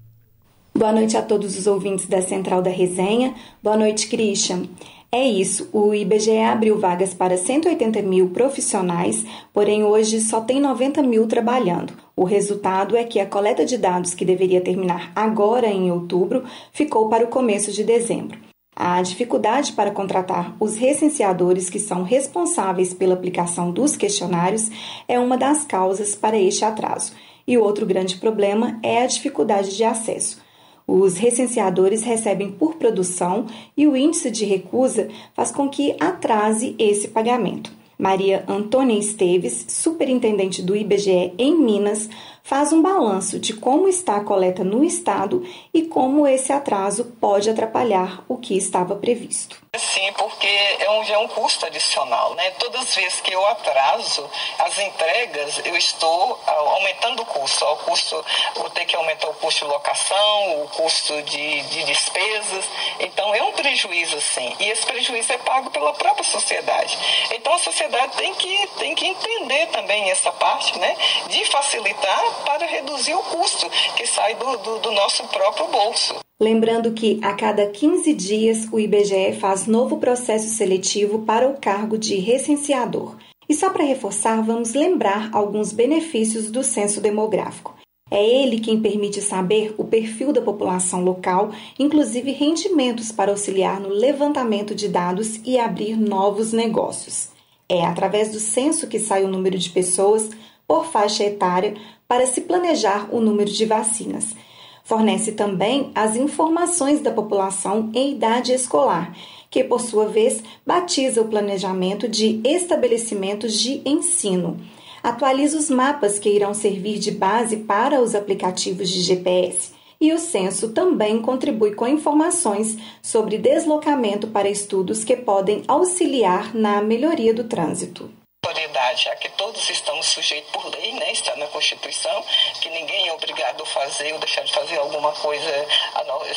Boa 0.77 0.91
noite 0.91 1.17
a 1.17 1.21
todos 1.21 1.57
os 1.57 1.65
ouvintes 1.65 2.05
da 2.07 2.21
Central 2.21 2.61
da 2.61 2.69
Resenha. 2.69 3.33
Boa 3.63 3.75
noite, 3.75 4.07
Christian. 4.07 4.67
É 5.09 5.25
isso, 5.25 5.69
o 5.71 5.93
IBGE 5.93 6.39
abriu 6.39 6.77
vagas 6.77 7.13
para 7.13 7.37
180 7.37 8.01
mil 8.01 8.29
profissionais, 8.31 9.25
porém 9.53 9.81
hoje 9.83 10.19
só 10.19 10.41
tem 10.41 10.59
90 10.59 11.01
mil 11.01 11.25
trabalhando. 11.27 11.93
O 12.13 12.25
resultado 12.25 12.95
é 12.97 13.05
que 13.05 13.17
a 13.19 13.25
coleta 13.25 13.65
de 13.65 13.77
dados, 13.77 14.13
que 14.13 14.25
deveria 14.25 14.59
terminar 14.59 15.13
agora 15.15 15.67
em 15.67 15.89
outubro, 15.89 16.43
ficou 16.73 17.07
para 17.07 17.23
o 17.23 17.29
começo 17.29 17.71
de 17.71 17.85
dezembro. 17.85 18.37
A 18.75 19.01
dificuldade 19.01 19.71
para 19.71 19.91
contratar 19.91 20.55
os 20.59 20.75
recenseadores 20.75 21.69
que 21.69 21.79
são 21.79 22.03
responsáveis 22.03 22.93
pela 22.93 23.13
aplicação 23.13 23.71
dos 23.71 23.95
questionários 23.95 24.69
é 25.07 25.17
uma 25.17 25.37
das 25.37 25.63
causas 25.63 26.15
para 26.15 26.37
este 26.37 26.65
atraso. 26.65 27.13
E 27.47 27.57
outro 27.57 27.85
grande 27.85 28.17
problema 28.17 28.77
é 28.83 29.01
a 29.01 29.07
dificuldade 29.07 29.75
de 29.75 29.83
acesso. 29.85 30.45
Os 30.87 31.17
recenseadores 31.17 32.01
recebem 32.01 32.49
por 32.49 32.75
produção 32.75 33.45
e 33.75 33.85
o 33.85 33.97
índice 33.97 34.31
de 34.31 34.45
recusa 34.45 35.09
faz 35.33 35.51
com 35.51 35.67
que 35.67 35.93
atrase 35.99 36.75
esse 36.79 37.09
pagamento. 37.09 37.75
Maria 37.99 38.45
Antônia 38.47 38.97
Esteves, 38.97 39.65
superintendente 39.67 40.61
do 40.61 40.75
IBGE 40.75 41.33
em 41.37 41.59
Minas, 41.59 42.07
faz 42.47 42.71
um 42.71 42.81
balanço 42.81 43.37
de 43.39 43.51
como 43.53 43.89
está 43.89 44.15
a 44.15 44.23
coleta 44.23 44.63
no 44.63 44.81
estado 44.81 45.45
e 45.73 45.81
como 45.81 46.25
esse 46.25 46.53
atraso 46.53 47.03
pode 47.19 47.49
atrapalhar 47.49 48.23
o 48.25 48.37
que 48.37 48.55
estava 48.55 48.95
previsto. 48.95 49.57
Sim, 49.77 50.11
porque 50.13 50.47
é 50.47 50.89
um, 50.89 51.03
é 51.03 51.17
um 51.19 51.27
custo 51.27 51.65
adicional, 51.65 52.33
né? 52.35 52.51
Todas 52.51 52.83
as 52.83 52.95
vezes 52.95 53.21
que 53.21 53.31
eu 53.33 53.45
atraso 53.47 54.27
as 54.59 54.79
entregas, 54.79 55.61
eu 55.65 55.75
estou 55.75 56.39
ah, 56.47 56.51
aumentando 56.51 57.21
o 57.21 57.25
custo. 57.25 57.65
O 57.65 57.77
custo, 57.77 58.25
vou 58.55 58.69
ter 58.69 58.85
que 58.85 58.95
aumentar 58.95 59.27
o 59.27 59.33
custo 59.35 59.65
de 59.65 59.71
locação, 59.71 60.63
o 60.63 60.69
custo 60.69 61.21
de, 61.23 61.61
de 61.63 61.83
despesas. 61.83 62.65
Então 63.01 63.35
é 63.35 63.43
um 63.43 63.51
prejuízo, 63.51 64.19
sim. 64.21 64.55
E 64.59 64.69
esse 64.69 64.85
prejuízo 64.85 65.33
é 65.33 65.37
pago 65.37 65.69
pela 65.69 65.93
própria 65.93 66.23
sociedade. 66.23 66.97
Então 67.31 67.53
a 67.53 67.59
sociedade 67.59 68.15
tem 68.15 68.33
que, 68.33 68.67
tem 68.79 68.95
que 68.95 69.05
entender 69.05 69.67
também 69.67 70.09
essa 70.09 70.31
parte, 70.31 70.79
né? 70.79 70.95
De 71.27 71.45
facilitar 71.45 72.36
para 72.45 72.65
reduzir 72.65 73.13
o 73.13 73.23
custo 73.23 73.69
que 73.95 74.05
sai 74.05 74.35
do, 74.35 74.57
do, 74.57 74.79
do 74.79 74.91
nosso 74.91 75.23
próprio 75.27 75.67
bolso. 75.67 76.15
Lembrando 76.39 76.91
que 76.91 77.19
a 77.23 77.33
cada 77.33 77.65
15 77.67 78.13
dias 78.13 78.67
o 78.71 78.79
IBGE 78.79 79.33
faz 79.39 79.65
novo 79.65 79.97
processo 79.97 80.47
seletivo 80.49 81.19
para 81.19 81.49
o 81.49 81.59
cargo 81.59 81.97
de 81.97 82.15
recenseador. 82.17 83.15
E 83.49 83.53
só 83.53 83.69
para 83.69 83.83
reforçar, 83.83 84.43
vamos 84.43 84.73
lembrar 84.73 85.29
alguns 85.33 85.71
benefícios 85.71 86.51
do 86.51 86.63
censo 86.63 87.01
demográfico. 87.01 87.75
É 88.09 88.23
ele 88.23 88.59
quem 88.59 88.79
permite 88.79 89.21
saber 89.21 89.73
o 89.77 89.83
perfil 89.83 90.31
da 90.31 90.41
população 90.41 91.03
local, 91.03 91.51
inclusive 91.77 92.31
rendimentos 92.31 93.11
para 93.11 93.31
auxiliar 93.31 93.79
no 93.79 93.89
levantamento 93.89 94.73
de 94.73 94.87
dados 94.87 95.41
e 95.43 95.57
abrir 95.57 95.97
novos 95.97 96.53
negócios. 96.53 97.29
É 97.67 97.85
através 97.85 98.31
do 98.31 98.39
censo 98.39 98.87
que 98.87 98.99
sai 98.99 99.23
o 99.25 99.27
número 99.27 99.57
de 99.57 99.69
pessoas 99.69 100.29
por 100.65 100.85
faixa 100.85 101.23
etária 101.23 101.75
para 102.07 102.25
se 102.25 102.41
planejar 102.41 103.09
o 103.11 103.19
número 103.19 103.49
de 103.49 103.65
vacinas. 103.65 104.35
Fornece 104.83 105.33
também 105.33 105.91
as 105.93 106.15
informações 106.15 107.01
da 107.01 107.11
população 107.11 107.91
em 107.93 108.13
idade 108.13 108.53
escolar, 108.53 109.13
que, 109.49 109.63
por 109.63 109.81
sua 109.81 110.07
vez, 110.07 110.41
batiza 110.65 111.21
o 111.21 111.27
planejamento 111.27 112.07
de 112.07 112.39
estabelecimentos 112.45 113.53
de 113.53 113.81
ensino. 113.85 114.57
Atualiza 115.03 115.57
os 115.57 115.69
mapas 115.69 116.17
que 116.17 116.29
irão 116.29 116.53
servir 116.53 116.99
de 116.99 117.11
base 117.11 117.57
para 117.57 118.01
os 118.01 118.15
aplicativos 118.15 118.89
de 118.89 119.01
GPS. 119.01 119.71
E 119.99 120.13
o 120.13 120.19
censo 120.19 120.69
também 120.69 121.21
contribui 121.21 121.73
com 121.73 121.87
informações 121.87 122.77
sobre 123.01 123.37
deslocamento 123.37 124.27
para 124.27 124.49
estudos 124.49 125.03
que 125.03 125.17
podem 125.17 125.63
auxiliar 125.67 126.55
na 126.55 126.81
melhoria 126.81 127.33
do 127.33 127.43
trânsito 127.43 128.09
autoridade, 128.47 129.03
já 129.03 129.15
que 129.15 129.29
todos 129.29 129.69
estamos 129.69 130.05
sujeitos 130.05 130.49
por 130.51 130.65
lei, 130.69 130.93
né, 130.93 131.11
está 131.11 131.35
na 131.35 131.47
Constituição, 131.47 132.23
que 132.61 132.69
ninguém 132.69 133.07
é 133.07 133.13
obrigado 133.13 133.61
a 133.61 133.65
fazer 133.65 134.13
ou 134.13 134.19
deixar 134.19 134.43
de 134.43 134.53
fazer 134.53 134.77
alguma 134.77 135.11
coisa 135.13 135.67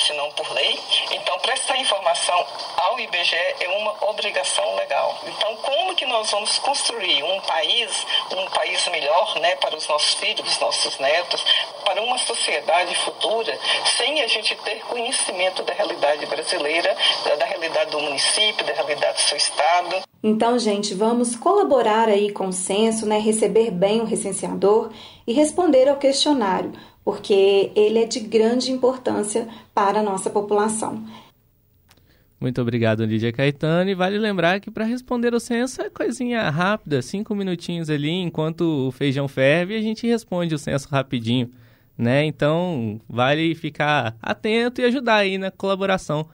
senão 0.07 0.31
por 0.33 0.51
lei. 0.53 0.79
Então, 1.13 1.39
prestar 1.39 1.77
informação 1.77 2.47
ao 2.77 2.99
IBGE 2.99 3.37
é 3.61 3.69
uma 3.69 3.97
obrigação 4.09 4.75
legal. 4.77 5.19
Então, 5.25 5.57
como 5.57 5.95
que 5.95 6.05
nós 6.07 6.31
vamos 6.31 6.59
construir 6.59 7.23
um 7.23 7.41
país, 7.43 8.07
um 8.33 8.47
país 8.51 8.87
melhor, 8.89 9.39
né, 9.41 9.57
para 9.57 9.77
os 9.77 9.87
nossos 9.87 10.15
filhos, 10.15 10.51
os 10.51 10.59
nossos 10.59 10.99
netos, 10.99 11.45
para 11.85 12.03
uma 12.03 12.19
sociedade 12.19 12.95
futura, 12.97 13.59
sem 13.97 14.21
a 14.23 14.27
gente 14.27 14.55
ter 14.57 14.81
conhecimento 14.87 15.63
da 15.63 15.75
realidade 15.75 16.27
brasileira, 16.27 16.97
da 17.39 17.47
realidade 17.47 17.91
do 17.91 18.01
município, 18.01 18.65
da 18.65 18.73
realidade 18.73 19.23
do 19.23 19.29
seu 19.29 19.37
estado? 19.37 20.10
Então, 20.23 20.59
gente, 20.59 20.95
vamos 20.95 21.35
colaborar 21.35 22.09
aí 22.09 22.31
com 22.31 22.49
o 22.49 22.53
censo, 22.53 23.07
né, 23.07 23.19
receber 23.19 23.71
bem 23.71 24.01
o 24.01 24.05
recenseador 24.05 24.91
e 25.27 25.33
responder 25.33 25.89
ao 25.89 25.97
questionário, 25.97 26.73
porque 27.03 27.73
ele 27.75 28.01
é 28.01 28.07
de 28.07 28.21
grande 28.21 28.71
importância 28.71 29.49
para 29.75 30.01
a 30.01 30.03
nossa 30.03 30.29
população. 30.29 31.03
Muito 32.39 32.61
obrigado, 32.61 33.05
Lídia 33.05 33.33
Caetano. 33.33 33.91
E 33.91 33.95
vale 33.95 34.19
lembrar 34.19 34.61
que 34.61 34.71
para 34.71 34.85
responder 34.85 35.35
o 35.35 35.41
censo 35.41 35.83
é 35.83 35.91
coisinha 35.91 36.49
rápida, 36.49 37.03
cinco 37.03 37.35
minutinhos 37.35 37.91
ali, 37.91 38.11
enquanto 38.11 38.89
o 38.89 38.91
feijão 38.91 39.29
ferve, 39.29 39.77
a 39.77 39.83
gente 39.83 40.07
responde 40.07 40.55
o 40.55 40.59
censo 40.59 40.89
rapidinho, 40.89 41.51
né? 41.99 42.25
Então, 42.25 42.99
vale 43.09 43.55
ficar 43.55 44.17
atento 44.23 44.81
e 44.81 44.85
ajudar 44.85 45.17
aí 45.17 45.37
na 45.37 45.51
colaboração 45.51 46.27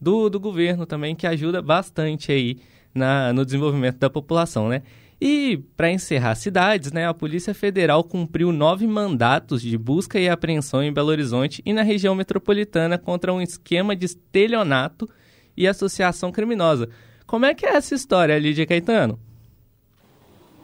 do, 0.00 0.30
do 0.30 0.40
governo 0.40 0.86
também, 0.86 1.14
que 1.14 1.26
ajuda 1.26 1.60
bastante 1.60 2.32
aí 2.32 2.58
na, 2.94 3.32
no 3.32 3.44
desenvolvimento 3.44 3.98
da 3.98 4.10
população, 4.10 4.68
né? 4.68 4.82
E, 5.20 5.62
para 5.76 5.90
encerrar 5.90 6.34
cidades, 6.34 6.92
né, 6.92 7.06
a 7.06 7.12
Polícia 7.12 7.52
Federal 7.52 8.02
cumpriu 8.02 8.50
nove 8.52 8.86
mandatos 8.86 9.60
de 9.60 9.76
busca 9.76 10.18
e 10.18 10.28
apreensão 10.28 10.82
em 10.82 10.92
Belo 10.92 11.10
Horizonte 11.10 11.60
e 11.66 11.74
na 11.74 11.82
região 11.82 12.14
metropolitana 12.14 12.96
contra 12.96 13.32
um 13.32 13.40
esquema 13.40 13.94
de 13.94 14.06
estelionato 14.06 15.06
e 15.54 15.68
associação 15.68 16.32
criminosa. 16.32 16.88
Como 17.26 17.44
é 17.44 17.52
que 17.52 17.66
é 17.66 17.76
essa 17.76 17.94
história, 17.94 18.38
Lídia 18.38 18.66
Caetano? 18.66 19.20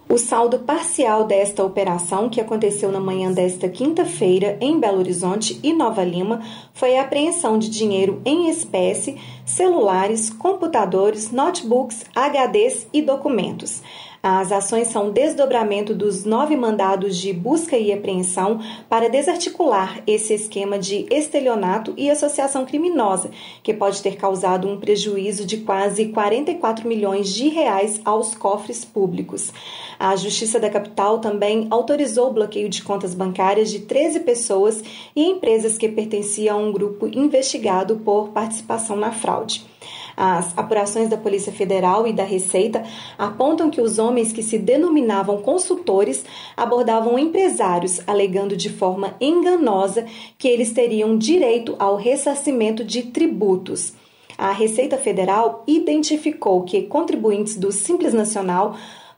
O 0.09 0.19
saldo 0.19 0.61
parcial 0.61 1.25
desta 1.25 1.65
operação, 1.65 2.29
que 2.29 2.41
aconteceu 2.41 2.93
na 2.93 3.01
manhã 3.01 3.33
desta 3.33 3.69
quinta-feira 3.69 4.57
em 4.61 4.79
Belo 4.79 4.99
Horizonte 4.99 5.59
e 5.65 5.73
Nova 5.73 6.05
Lima, 6.05 6.43
foi 6.73 6.97
a 6.97 7.03
apreensão 7.03 7.59
de 7.59 7.69
dinheiro 7.69 8.23
em 8.25 8.49
espécie, 8.49 9.21
celulares, 9.45 10.31
computadores, 10.31 11.33
notebooks, 11.33 12.05
HDs 12.15 12.87
e 12.93 13.03
documentos. 13.03 13.83
As 14.29 14.51
ações 14.51 14.89
são 14.89 15.13
desdobramento 15.13 15.95
dos 15.95 16.25
nove 16.25 16.57
mandados 16.57 17.17
de 17.17 17.33
busca 17.33 17.79
e 17.79 17.93
apreensão 17.93 18.59
para 18.89 19.09
desarticular 19.09 20.03
esse 20.05 20.35
esquema 20.35 20.81
de 20.81 21.07
estelionato 21.13 21.95
e 21.97 22.11
associação 22.11 22.67
criminosa, 22.67 23.31
que 23.63 23.73
pode 23.73 24.03
ter 24.03 24.17
causado 24.17 24.67
um 24.67 24.81
prejuízo 24.81 25.47
de 25.47 25.59
quase 25.59 26.07
44 26.07 26.89
milhões 26.89 27.29
de 27.33 27.47
reais 27.47 28.01
aos 28.05 28.35
cofres 28.35 28.85
públicos. 28.85 29.53
A 29.97 30.17
Justiça 30.17 30.59
da 30.59 30.71
Capital 30.71 31.21
também 31.21 31.69
autorizou 31.71 32.31
o 32.31 32.33
bloqueio 32.33 32.69
de 32.69 32.83
contas 32.83 33.15
bancárias 33.15 33.71
de 33.71 33.79
13 33.79 34.19
pessoas 34.19 34.83
e 35.15 35.25
empresas 35.25 35.79
que 35.79 35.89
pertenciam 35.89 36.59
a 36.59 36.61
um 36.61 36.73
grupo 36.73 37.07
investigado 37.07 37.99
por 37.99 38.31
participação 38.31 38.97
na 38.97 39.13
fraude. 39.13 39.76
As 40.17 40.57
apurações 40.57 41.11
da 41.11 41.17
Polícia 41.19 41.53
Federal 41.53 42.07
e 42.07 42.13
da 42.13 42.25
Receita 42.25 42.83
apontam 43.19 43.69
que 43.69 43.83
os 43.83 43.99
homens 43.99 44.33
que 44.33 44.43
se 44.43 44.59
denominavam 44.59 45.43
consultores 45.43 46.25
abordavam 46.57 47.19
empresários, 47.19 48.01
alegando 48.07 48.57
de 48.57 48.71
forma 48.71 49.15
enganosa 49.21 50.07
que 50.39 50.49
eles 50.49 50.73
teriam 50.73 51.19
direito 51.19 51.77
ao 51.79 51.97
ressarcimento 51.97 52.83
de 52.83 53.03
tributos. 53.03 53.93
A 54.39 54.53
Receita 54.53 54.97
Federal 54.97 55.65
identificou 55.67 56.63
que 56.63 56.83
contribuintes 56.83 57.57
do 57.57 57.71
Simples 57.71 58.15
Nacional 58.15 58.77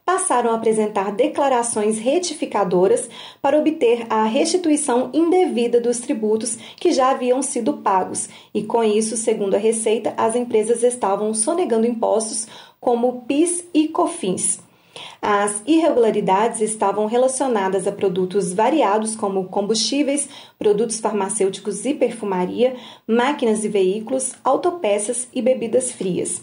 passaram 0.09 0.53
a 0.53 0.55
apresentar 0.55 1.13
declarações 1.13 1.99
retificadoras 1.99 3.11
para 3.43 3.59
obter 3.59 4.07
a 4.09 4.25
restituição 4.25 5.11
indevida 5.13 5.83
dos 5.83 6.01
tributos 6.01 6.57
que 6.77 6.93
já 6.93 7.11
haviam 7.11 7.43
sido 7.43 7.75
pagos, 7.75 8.27
e 8.55 8.63
com 8.63 8.83
isso, 8.83 9.19
segundo 9.19 9.55
a 9.55 9.59
Receita, 9.59 10.15
as 10.17 10.35
empresas 10.35 10.83
estavam 10.83 11.35
sonegando 11.35 11.87
impostos 11.87 12.49
como 12.81 13.21
PIS 13.29 13.67
e 13.75 13.89
COFINS. 13.89 14.61
As 15.21 15.63
irregularidades 15.67 16.63
estavam 16.63 17.05
relacionadas 17.05 17.87
a 17.87 17.93
produtos 17.93 18.55
variados 18.55 19.15
como 19.15 19.45
combustíveis, 19.49 20.27
produtos 20.59 21.01
farmacêuticos 21.01 21.85
e 21.85 21.93
perfumaria, 21.93 22.77
máquinas 23.07 23.63
e 23.63 23.69
veículos, 23.69 24.33
autopeças 24.43 25.29
e 25.35 25.43
bebidas 25.43 25.93
frias. 25.93 26.41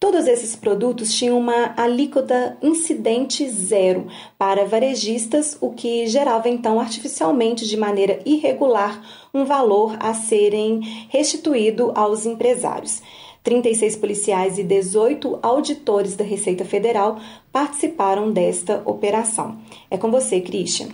Todos 0.00 0.28
esses 0.28 0.54
produtos 0.54 1.12
tinham 1.12 1.36
uma 1.36 1.74
alíquota 1.76 2.56
incidente 2.62 3.48
zero 3.50 4.06
para 4.38 4.64
varejistas, 4.64 5.58
o 5.60 5.72
que 5.72 6.06
gerava 6.06 6.48
então 6.48 6.78
artificialmente 6.78 7.66
de 7.66 7.76
maneira 7.76 8.20
irregular 8.24 9.02
um 9.34 9.44
valor 9.44 9.96
a 9.98 10.14
serem 10.14 10.80
restituído 11.08 11.90
aos 11.96 12.24
empresários. 12.24 13.02
36 13.42 13.96
policiais 13.96 14.56
e 14.56 14.62
18 14.62 15.40
auditores 15.42 16.14
da 16.14 16.24
Receita 16.24 16.64
Federal 16.64 17.20
participaram 17.50 18.30
desta 18.30 18.80
operação. 18.84 19.58
É 19.90 19.98
com 19.98 20.12
você, 20.12 20.40
Christian. 20.40 20.90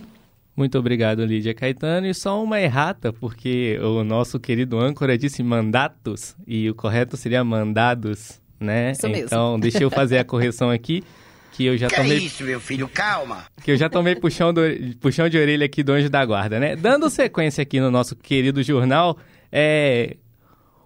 Muito 0.57 0.79
obrigado, 0.79 1.23
Lídia 1.23 1.53
Caetano. 1.53 2.07
E 2.07 2.13
só 2.13 2.41
uma 2.41 2.59
errata, 2.59 3.13
porque 3.13 3.77
o 3.83 4.03
nosso 4.03 4.39
querido 4.39 4.79
âncora 4.79 5.15
disse 5.15 5.43
mandatos 5.43 6.35
e 6.47 6.67
o 6.67 6.73
correto 6.73 7.15
seria 7.15 7.43
mandados 7.43 8.43
né? 8.59 8.91
Isso 8.91 9.07
mesmo. 9.07 9.25
Então, 9.25 9.59
deixa 9.59 9.83
eu 9.83 9.89
fazer 9.89 10.17
a 10.17 10.23
correção 10.23 10.69
aqui. 10.69 11.03
Que 11.51 11.65
eu 11.65 11.77
já 11.77 11.87
que 11.87 11.95
tomei. 11.95 12.17
É 12.17 12.21
isso, 12.21 12.43
meu 12.43 12.59
filho, 12.59 12.89
calma! 12.89 13.45
Que 13.63 13.71
eu 13.71 13.77
já 13.77 13.87
tomei 13.87 14.13
puxão, 14.13 14.53
do, 14.53 14.61
puxão 14.99 15.29
de 15.29 15.37
orelha 15.37 15.65
aqui 15.65 15.83
do 15.83 15.93
Anjo 15.93 16.09
da 16.09 16.25
Guarda, 16.25 16.59
né? 16.59 16.75
Dando 16.75 17.09
sequência 17.09 17.61
aqui 17.61 17.79
no 17.79 17.89
nosso 17.89 18.13
querido 18.13 18.61
jornal, 18.61 19.17
é. 19.49 20.17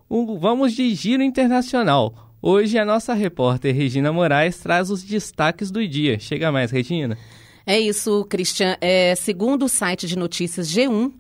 Um, 0.08 0.38
vamos 0.38 0.74
de 0.74 0.94
giro 0.94 1.24
internacional. 1.24 2.30
Hoje 2.42 2.78
a 2.78 2.86
nossa 2.86 3.14
repórter 3.14 3.76
Regina 3.76 4.14
Moraes 4.14 4.58
traz 4.60 4.90
os 4.90 5.04
destaques 5.04 5.72
do 5.72 5.86
dia. 5.88 6.20
Chega 6.20 6.52
mais, 6.52 6.72
Regina. 6.72 7.18
É 7.66 7.80
isso, 7.80 8.26
Christian. 8.26 8.78
É, 8.80 9.14
segundo 9.16 9.66
o 9.66 9.70
site 9.70 10.08
de 10.08 10.18
notícias 10.18 10.72
G1, 10.72 11.12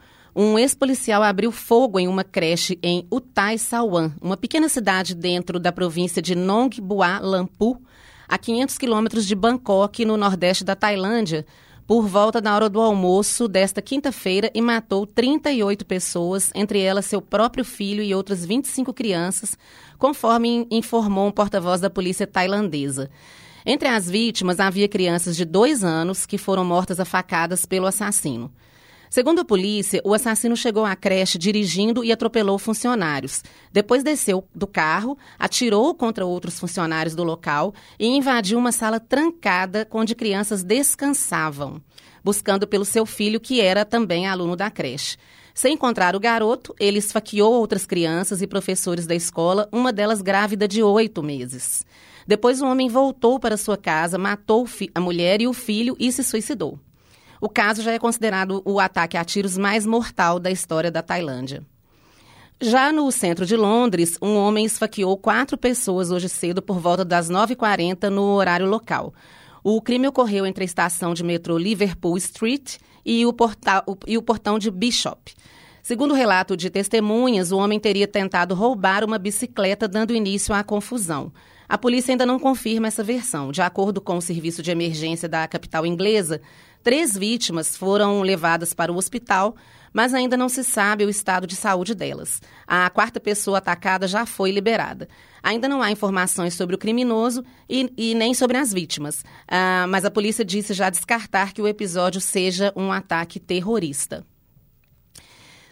um 0.41 0.57
ex-policial 0.57 1.21
abriu 1.21 1.51
fogo 1.51 1.99
em 1.99 2.07
uma 2.07 2.23
creche 2.23 2.79
em 2.81 3.05
Utai 3.11 3.57
Sawan, 3.57 4.13
uma 4.21 4.37
pequena 4.37 4.69
cidade 4.69 5.13
dentro 5.13 5.59
da 5.59 5.69
província 5.69 6.21
de 6.21 6.33
Nong 6.33 6.79
Bua 6.79 7.19
Lampu, 7.19 7.77
a 8.25 8.37
500 8.37 8.77
quilômetros 8.77 9.25
de 9.25 9.35
Bangkok, 9.35 10.05
no 10.05 10.15
nordeste 10.15 10.63
da 10.63 10.77
Tailândia, 10.77 11.45
por 11.85 12.07
volta 12.07 12.39
da 12.39 12.55
hora 12.55 12.69
do 12.69 12.79
almoço 12.79 13.49
desta 13.49 13.81
quinta-feira 13.81 14.49
e 14.53 14.61
matou 14.61 15.05
38 15.05 15.85
pessoas, 15.85 16.51
entre 16.55 16.79
elas 16.79 17.05
seu 17.05 17.21
próprio 17.21 17.65
filho 17.65 18.01
e 18.01 18.15
outras 18.15 18.45
25 18.45 18.93
crianças, 18.93 19.57
conforme 19.97 20.65
informou 20.71 21.27
um 21.27 21.31
porta-voz 21.33 21.81
da 21.81 21.89
polícia 21.89 22.25
tailandesa. 22.25 23.09
Entre 23.65 23.89
as 23.89 24.09
vítimas 24.09 24.61
havia 24.61 24.87
crianças 24.87 25.35
de 25.35 25.43
dois 25.43 25.83
anos 25.83 26.25
que 26.25 26.37
foram 26.37 26.63
mortas 26.63 26.97
a 26.97 27.03
facadas 27.03 27.65
pelo 27.65 27.87
assassino. 27.87 28.49
Segundo 29.09 29.39
a 29.39 29.45
polícia, 29.45 29.99
o 30.05 30.13
assassino 30.13 30.55
chegou 30.55 30.85
à 30.85 30.95
creche 30.95 31.39
dirigindo 31.39 32.03
e 32.03 32.11
atropelou 32.11 32.59
funcionários. 32.59 33.43
Depois 33.73 34.03
desceu 34.03 34.47
do 34.53 34.67
carro, 34.67 35.17
atirou 35.37 35.95
contra 35.95 36.25
outros 36.25 36.59
funcionários 36.59 37.15
do 37.15 37.23
local 37.23 37.73
e 37.97 38.05
invadiu 38.05 38.59
uma 38.59 38.71
sala 38.71 38.99
trancada 38.99 39.87
onde 39.91 40.13
crianças 40.13 40.63
descansavam, 40.63 41.81
buscando 42.23 42.67
pelo 42.67 42.85
seu 42.85 43.03
filho, 43.03 43.39
que 43.39 43.59
era 43.59 43.83
também 43.83 44.27
aluno 44.27 44.55
da 44.55 44.69
creche. 44.69 45.17
Sem 45.55 45.73
encontrar 45.73 46.15
o 46.15 46.19
garoto, 46.19 46.75
ele 46.79 46.99
esfaqueou 46.99 47.51
outras 47.51 47.87
crianças 47.87 48.43
e 48.43 48.47
professores 48.47 49.07
da 49.07 49.15
escola, 49.15 49.67
uma 49.71 49.91
delas 49.91 50.21
grávida 50.21 50.67
de 50.67 50.83
oito 50.83 51.23
meses. 51.23 51.83
Depois, 52.27 52.61
o 52.61 52.67
homem 52.67 52.87
voltou 52.87 53.39
para 53.39 53.57
sua 53.57 53.75
casa, 53.75 54.19
matou 54.19 54.67
a 54.93 55.01
mulher 55.01 55.41
e 55.41 55.47
o 55.47 55.53
filho 55.53 55.97
e 55.99 56.11
se 56.11 56.23
suicidou. 56.23 56.79
O 57.41 57.47
caso 57.47 57.81
já 57.81 57.91
é 57.91 57.99
considerado 57.99 58.61
o 58.65 58.79
ataque 58.79 59.17
a 59.17 59.23
tiros 59.23 59.57
mais 59.57 59.85
mortal 59.85 60.39
da 60.39 60.51
história 60.51 60.91
da 60.91 61.01
Tailândia. 61.01 61.63
Já 62.61 62.91
no 62.91 63.09
centro 63.11 63.45
de 63.45 63.55
Londres, 63.55 64.17
um 64.21 64.35
homem 64.35 64.65
esfaqueou 64.65 65.15
quatro 65.17 65.57
pessoas 65.57 66.11
hoje 66.11 66.27
cedo 66.27 66.61
por 66.61 66.77
volta 66.79 67.05
das 67.05 67.29
9h40 67.29 68.09
no 68.09 68.23
horário 68.33 68.67
local. 68.67 69.13
O 69.63 69.81
crime 69.81 70.07
ocorreu 70.07 70.45
entre 70.45 70.63
a 70.63 70.65
estação 70.65 71.13
de 71.13 71.23
metrô 71.23 71.57
Liverpool 71.57 72.17
Street 72.17 72.77
e 73.05 73.25
o, 73.25 73.31
portal, 73.31 73.83
e 74.05 74.17
o 74.17 74.21
portão 74.21 74.59
de 74.59 74.69
Bishop. 74.69 75.33
Segundo 75.81 76.11
o 76.11 76.15
relato 76.15 76.57
de 76.57 76.69
testemunhas, 76.69 77.53
o 77.53 77.57
homem 77.57 77.79
teria 77.79 78.07
tentado 78.07 78.53
roubar 78.53 79.05
uma 79.05 79.17
bicicleta, 79.17 79.87
dando 79.87 80.13
início 80.13 80.53
à 80.53 80.61
confusão. 80.61 81.31
A 81.67 81.77
polícia 81.77 82.11
ainda 82.11 82.25
não 82.25 82.39
confirma 82.39 82.87
essa 82.87 83.03
versão. 83.03 83.51
De 83.51 83.61
acordo 83.61 84.01
com 84.01 84.17
o 84.17 84.21
serviço 84.21 84.61
de 84.61 84.71
emergência 84.71 85.29
da 85.29 85.47
capital 85.47 85.85
inglesa, 85.85 86.41
Três 86.83 87.17
vítimas 87.17 87.75
foram 87.75 88.21
levadas 88.21 88.73
para 88.73 88.91
o 88.91 88.95
hospital, 88.95 89.55
mas 89.93 90.13
ainda 90.13 90.37
não 90.37 90.47
se 90.47 90.63
sabe 90.63 91.03
o 91.03 91.09
estado 91.09 91.45
de 91.45 91.55
saúde 91.55 91.93
delas. 91.93 92.41
A 92.65 92.89
quarta 92.89 93.19
pessoa 93.19 93.57
atacada 93.57 94.07
já 94.07 94.25
foi 94.25 94.51
liberada. 94.51 95.07
Ainda 95.43 95.67
não 95.67 95.81
há 95.81 95.91
informações 95.91 96.53
sobre 96.53 96.75
o 96.75 96.79
criminoso 96.79 97.43
e, 97.69 97.91
e 97.97 98.15
nem 98.15 98.33
sobre 98.33 98.57
as 98.57 98.73
vítimas, 98.73 99.23
ah, 99.47 99.85
mas 99.87 100.05
a 100.05 100.11
polícia 100.11 100.45
disse 100.45 100.73
já 100.73 100.89
descartar 100.89 101.53
que 101.53 101.61
o 101.61 101.67
episódio 101.67 102.21
seja 102.21 102.73
um 102.75 102.91
ataque 102.91 103.39
terrorista. 103.39 104.25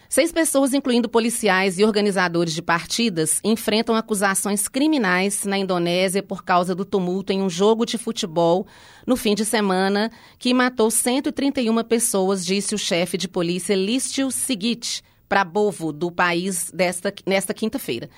Seis 0.08 0.32
pessoas, 0.32 0.72
incluindo 0.72 1.06
policiais 1.06 1.78
e 1.78 1.84
organizadores 1.84 2.54
de 2.54 2.62
partidas, 2.62 3.40
enfrentam 3.44 3.94
acusações 3.94 4.66
criminais 4.66 5.44
na 5.44 5.58
Indonésia 5.58 6.22
por 6.22 6.42
causa 6.42 6.74
do 6.74 6.82
tumulto 6.82 7.30
em 7.30 7.42
um 7.42 7.50
jogo 7.50 7.84
de 7.84 7.98
futebol 7.98 8.66
no 9.06 9.16
fim 9.16 9.34
de 9.34 9.44
semana 9.44 10.10
que 10.38 10.54
matou 10.54 10.90
131 10.90 11.84
pessoas, 11.84 12.42
disse 12.42 12.74
o 12.74 12.78
chefe 12.78 13.18
de 13.18 13.28
polícia 13.28 13.76
Listio 13.76 14.30
Sigit 14.30 15.02
Prabowo, 15.28 15.92
do 15.92 16.10
país 16.10 16.70
desta, 16.72 17.12
nesta 17.26 17.52
quinta-feira. 17.52 18.08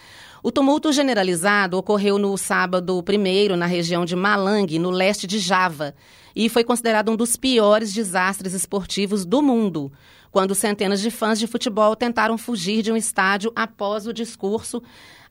O 0.44 0.52
tumulto 0.52 0.92
generalizado 0.92 1.76
ocorreu 1.76 2.18
no 2.18 2.38
sábado 2.38 3.02
primeiro 3.02 3.56
na 3.56 3.66
região 3.66 4.04
de 4.04 4.14
Malang, 4.14 4.78
no 4.78 4.90
leste 4.90 5.26
de 5.26 5.40
Java, 5.40 5.92
e 6.36 6.48
foi 6.48 6.62
considerado 6.62 7.10
um 7.10 7.16
dos 7.16 7.36
piores 7.36 7.92
desastres 7.92 8.54
esportivos 8.54 9.26
do 9.26 9.42
mundo 9.42 9.90
quando 10.30 10.54
centenas 10.54 11.00
de 11.00 11.10
fãs 11.10 11.38
de 11.38 11.46
futebol 11.46 11.96
tentaram 11.96 12.38
fugir 12.38 12.82
de 12.82 12.92
um 12.92 12.96
estádio 12.96 13.52
após 13.54 14.06
o 14.06 14.12
discurso, 14.12 14.82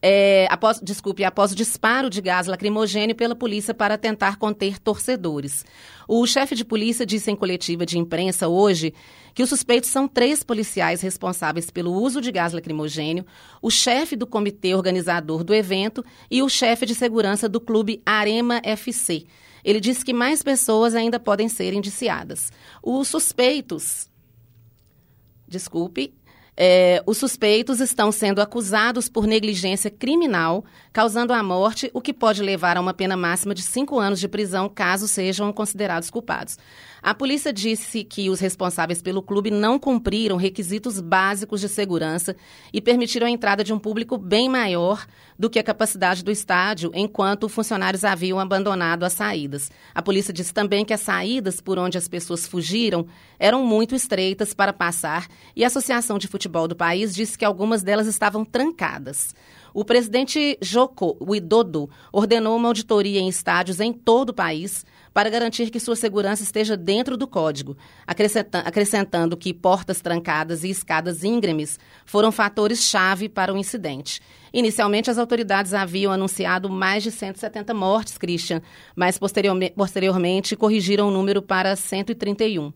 é, 0.01 0.47
após, 0.49 0.79
desculpe, 0.81 1.23
após 1.23 1.51
o 1.51 1.55
disparo 1.55 2.09
de 2.09 2.21
gás 2.21 2.47
lacrimogênio 2.47 3.15
pela 3.15 3.35
polícia 3.35 3.73
para 3.73 3.97
tentar 3.97 4.37
conter 4.37 4.79
torcedores. 4.79 5.65
O 6.07 6.25
chefe 6.25 6.55
de 6.55 6.65
polícia 6.65 7.05
disse 7.05 7.29
em 7.29 7.35
coletiva 7.35 7.85
de 7.85 7.97
imprensa 7.97 8.47
hoje 8.47 8.93
que 9.33 9.43
os 9.43 9.49
suspeitos 9.49 9.89
são 9.89 10.07
três 10.07 10.43
policiais 10.43 11.01
responsáveis 11.01 11.69
pelo 11.69 11.93
uso 11.93 12.21
de 12.21 12.31
gás 12.31 12.53
lacrimogênio, 12.53 13.25
o 13.61 13.69
chefe 13.69 14.15
do 14.15 14.27
comitê 14.27 14.73
organizador 14.73 15.43
do 15.43 15.53
evento 15.53 16.03
e 16.29 16.41
o 16.41 16.49
chefe 16.49 16.85
de 16.85 16.95
segurança 16.95 17.47
do 17.47 17.59
clube 17.59 18.01
Arema 18.05 18.61
FC. 18.63 19.25
Ele 19.63 19.79
disse 19.79 20.05
que 20.05 20.13
mais 20.13 20.41
pessoas 20.41 20.95
ainda 20.95 21.19
podem 21.19 21.49
ser 21.49 21.73
indiciadas. 21.73 22.51
Os 22.81 23.09
suspeitos 23.09 24.09
desculpe, 25.49 26.13
é, 26.61 27.01
os 27.05 27.17
suspeitos 27.17 27.79
estão 27.79 28.11
sendo 28.11 28.41
acusados 28.41 29.07
por 29.07 29.25
negligência 29.25 29.89
criminal, 29.89 30.65
causando 30.91 31.31
a 31.31 31.41
morte, 31.41 31.89
o 31.93 32.01
que 32.01 32.13
pode 32.13 32.43
levar 32.43 32.75
a 32.75 32.81
uma 32.81 32.93
pena 32.93 33.15
máxima 33.15 33.55
de 33.55 33.61
cinco 33.61 33.97
anos 33.97 34.19
de 34.19 34.27
prisão, 34.27 34.67
caso 34.67 35.07
sejam 35.07 35.53
considerados 35.53 36.09
culpados. 36.09 36.57
A 37.01 37.13
polícia 37.13 37.53
disse 37.53 38.03
que 38.03 38.29
os 38.29 38.39
responsáveis 38.39 39.01
pelo 39.01 39.21
clube 39.21 39.49
não 39.49 39.79
cumpriram 39.79 40.35
requisitos 40.35 40.99
básicos 40.99 41.61
de 41.61 41.69
segurança 41.69 42.35
e 42.73 42.81
permitiram 42.81 43.25
a 43.25 43.29
entrada 43.29 43.63
de 43.63 43.73
um 43.73 43.79
público 43.79 44.17
bem 44.17 44.49
maior 44.49 45.05
do 45.37 45.49
que 45.49 45.57
a 45.57 45.63
capacidade 45.63 46.23
do 46.23 46.31
estádio, 46.31 46.91
enquanto 46.93 47.47
funcionários 47.47 48.03
haviam 48.03 48.39
abandonado 48.39 49.03
as 49.03 49.13
saídas. 49.13 49.71
A 49.95 50.01
polícia 50.01 50.33
disse 50.33 50.53
também 50.53 50.83
que 50.83 50.93
as 50.93 50.99
saídas 50.99 51.61
por 51.61 51.79
onde 51.79 51.97
as 51.97 52.07
pessoas 52.07 52.45
fugiram 52.45 53.07
eram 53.39 53.65
muito 53.65 53.95
estreitas 53.95 54.53
para 54.53 54.73
passar 54.73 55.27
e 55.55 55.63
a 55.63 55.67
Associação 55.67 56.17
de 56.17 56.27
Futebol 56.27 56.67
do 56.67 56.75
país 56.75 57.15
disse 57.15 57.37
que 57.37 57.45
algumas 57.45 57.81
delas 57.81 58.07
estavam 58.07 58.43
trancadas. 58.43 59.33
O 59.73 59.85
presidente 59.85 60.57
Joko 60.61 61.15
Widodo 61.21 61.89
ordenou 62.11 62.57
uma 62.57 62.67
auditoria 62.69 63.19
em 63.19 63.29
estádios 63.29 63.79
em 63.79 63.93
todo 63.93 64.29
o 64.29 64.33
país 64.33 64.85
para 65.13 65.29
garantir 65.29 65.69
que 65.69 65.79
sua 65.79 65.95
segurança 65.95 66.43
esteja 66.43 66.77
dentro 66.77 67.17
do 67.17 67.27
código, 67.27 67.77
acrescentando 68.05 69.35
que 69.37 69.53
portas 69.53 70.01
trancadas 70.01 70.63
e 70.63 70.69
escadas 70.69 71.23
íngremes 71.23 71.79
foram 72.05 72.31
fatores-chave 72.31 73.29
para 73.29 73.53
o 73.53 73.57
incidente. 73.57 74.21
Inicialmente, 74.53 75.09
as 75.09 75.17
autoridades 75.17 75.73
haviam 75.73 76.11
anunciado 76.11 76.69
mais 76.69 77.03
de 77.03 77.11
170 77.11 77.73
mortes, 77.73 78.17
Christian, 78.17 78.61
mas 78.95 79.19
posteriormente 79.75 80.55
corrigiram 80.55 81.07
o 81.07 81.11
número 81.11 81.41
para 81.41 81.75
131 81.75 82.73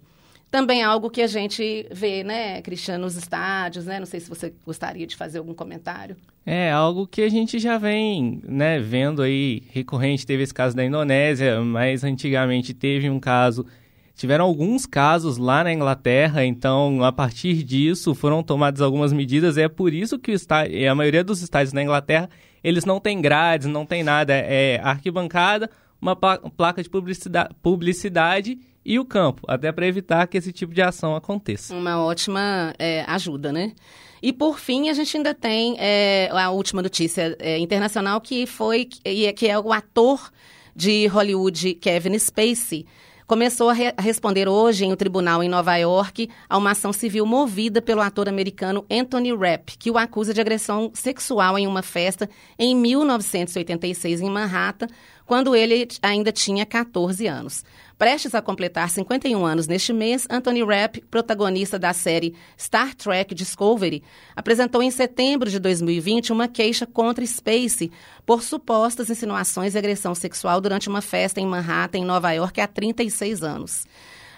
também 0.54 0.82
é 0.82 0.84
algo 0.84 1.10
que 1.10 1.24
a 1.24 1.26
gente 1.26 1.88
vê, 1.92 2.24
né, 2.24 2.62
Cristiano, 2.62 3.06
nos 3.06 3.16
estádios, 3.16 3.88
né? 3.88 3.98
Não 3.98 4.06
sei 4.06 4.20
se 4.20 4.30
você 4.30 4.54
gostaria 4.64 5.08
de 5.08 5.16
fazer 5.16 5.40
algum 5.40 5.56
comentário. 5.56 6.16
É 6.46 6.72
algo 6.72 7.08
que 7.08 7.24
a 7.24 7.28
gente 7.28 7.58
já 7.58 7.80
vem, 7.80 8.40
né, 8.48 8.80
vendo 8.80 9.24
aí 9.24 9.64
recorrente. 9.72 10.28
Teve 10.28 10.44
esse 10.44 10.54
caso 10.54 10.76
da 10.76 10.86
Indonésia, 10.86 11.60
mas 11.62 12.04
antigamente 12.04 12.72
teve 12.72 13.10
um 13.10 13.20
caso. 13.20 13.66
Tiveram 14.14 14.46
alguns 14.46 14.86
casos 14.86 15.40
lá 15.40 15.64
na 15.64 15.74
Inglaterra, 15.74 16.46
então 16.46 17.04
a 17.04 17.12
partir 17.12 17.64
disso 17.64 18.14
foram 18.14 18.44
tomadas 18.44 18.80
algumas 18.80 19.12
medidas. 19.12 19.58
É 19.58 19.68
por 19.68 19.92
isso 19.92 20.20
que 20.20 20.30
o 20.30 20.36
estádio, 20.36 20.88
a 20.88 20.94
maioria 20.94 21.24
dos 21.24 21.42
estádios 21.42 21.74
na 21.74 21.82
Inglaterra 21.82 22.30
eles 22.64 22.86
não 22.86 23.00
têm 23.00 23.20
grades, 23.20 23.66
não 23.66 23.88
tem 23.88 24.04
nada, 24.04 24.36
é 24.36 24.80
arquibancada, 24.84 25.68
uma 26.00 26.16
placa 26.16 26.84
de 26.84 26.92
publicidade, 26.92 27.56
publicidade 27.60 28.60
e 28.86 29.00
o 29.00 29.06
campo, 29.06 29.44
até 29.48 29.72
para 29.72 29.88
evitar 29.88 30.28
que 30.28 30.38
esse 30.38 30.52
tipo 30.52 30.74
de 30.74 30.82
ação 30.82 31.16
aconteça. 31.16 31.76
Uma 31.76 32.04
ótima 32.04 32.74
é, 32.78 33.04
ajuda, 33.08 33.52
né? 33.52 33.74
E 34.22 34.32
por 34.32 34.60
fim, 34.60 34.90
a 34.90 34.94
gente 34.94 35.18
ainda 35.18 35.34
tem 35.34 35.76
é, 35.80 36.30
a 36.32 36.50
última 36.50 36.82
notícia 36.82 37.36
é, 37.40 37.58
internacional 37.60 38.22
que 38.22 38.46
foi 38.46 38.88
é, 39.04 39.34
que 39.34 39.48
é 39.48 39.60
o 39.60 39.74
ator 39.74 40.32
de 40.76 41.08
Hollywood 41.08 41.76
Kevin 41.76 42.18
Spacey 42.18 42.86
começou 43.28 43.70
a, 43.70 43.74
re 43.74 43.94
responder 43.98 44.48
hoje 44.48 44.86
em 44.86 44.92
um 44.92 44.96
tribunal 44.96 45.42
em 45.44 45.50
Nova 45.50 45.76
York 45.76 46.30
a 46.50 46.58
uma 46.58 46.72
ação 46.72 46.94
civil 46.94 47.26
movida 47.26 47.82
pelo 47.82 48.02
ator 48.02 48.28
americano 48.28 48.86
Anthony 48.92 49.36
Rapp, 49.36 49.78
que 49.78 49.90
o 49.90 49.98
acusa 49.98 50.34
de 50.34 50.42
agressão 50.42 50.92
sexual 50.94 51.58
em 51.58 51.66
uma 51.68 51.82
festa 51.82 52.30
em 52.58 52.76
1986 52.76 54.22
em 54.22 54.30
Manhattan, 54.30 54.88
quando 55.26 55.56
ele 55.56 55.88
ainda 56.02 56.32
tinha 56.32 56.66
14 56.66 57.28
anos. 57.28 57.64
Prestes 57.98 58.36
a 58.36 58.42
completar 58.42 58.90
51 58.90 59.46
anos 59.46 59.68
neste 59.68 59.94
mês, 59.94 60.28
Anthony 60.30 60.64
Rapp, 60.64 61.02
protagonista 61.10 61.80
da 61.80 61.94
série 61.94 62.36
Star 62.60 62.94
Trek 62.96 63.34
Discovery, 63.34 64.04
apresentou 64.36 64.84
em 64.84 64.92
setembro 64.92 65.50
de 65.50 65.60
2020 65.60 66.34
uma 66.34 66.48
queixa 66.48 66.86
contra 66.86 67.26
Space 67.26 67.92
por 68.26 68.44
supostas 68.44 69.10
insinuações 69.10 69.76
e 69.76 69.78
agressão 69.78 70.14
sexual 70.14 70.60
durante 70.60 70.90
uma 70.90 71.02
festa 71.02 71.40
em 71.40 71.46
Manhattan, 71.46 72.00
em 72.00 72.06
Nova 72.06 72.32
York, 72.32 72.60
há 72.60 72.68
36 72.68 73.44
anos. 73.44 73.86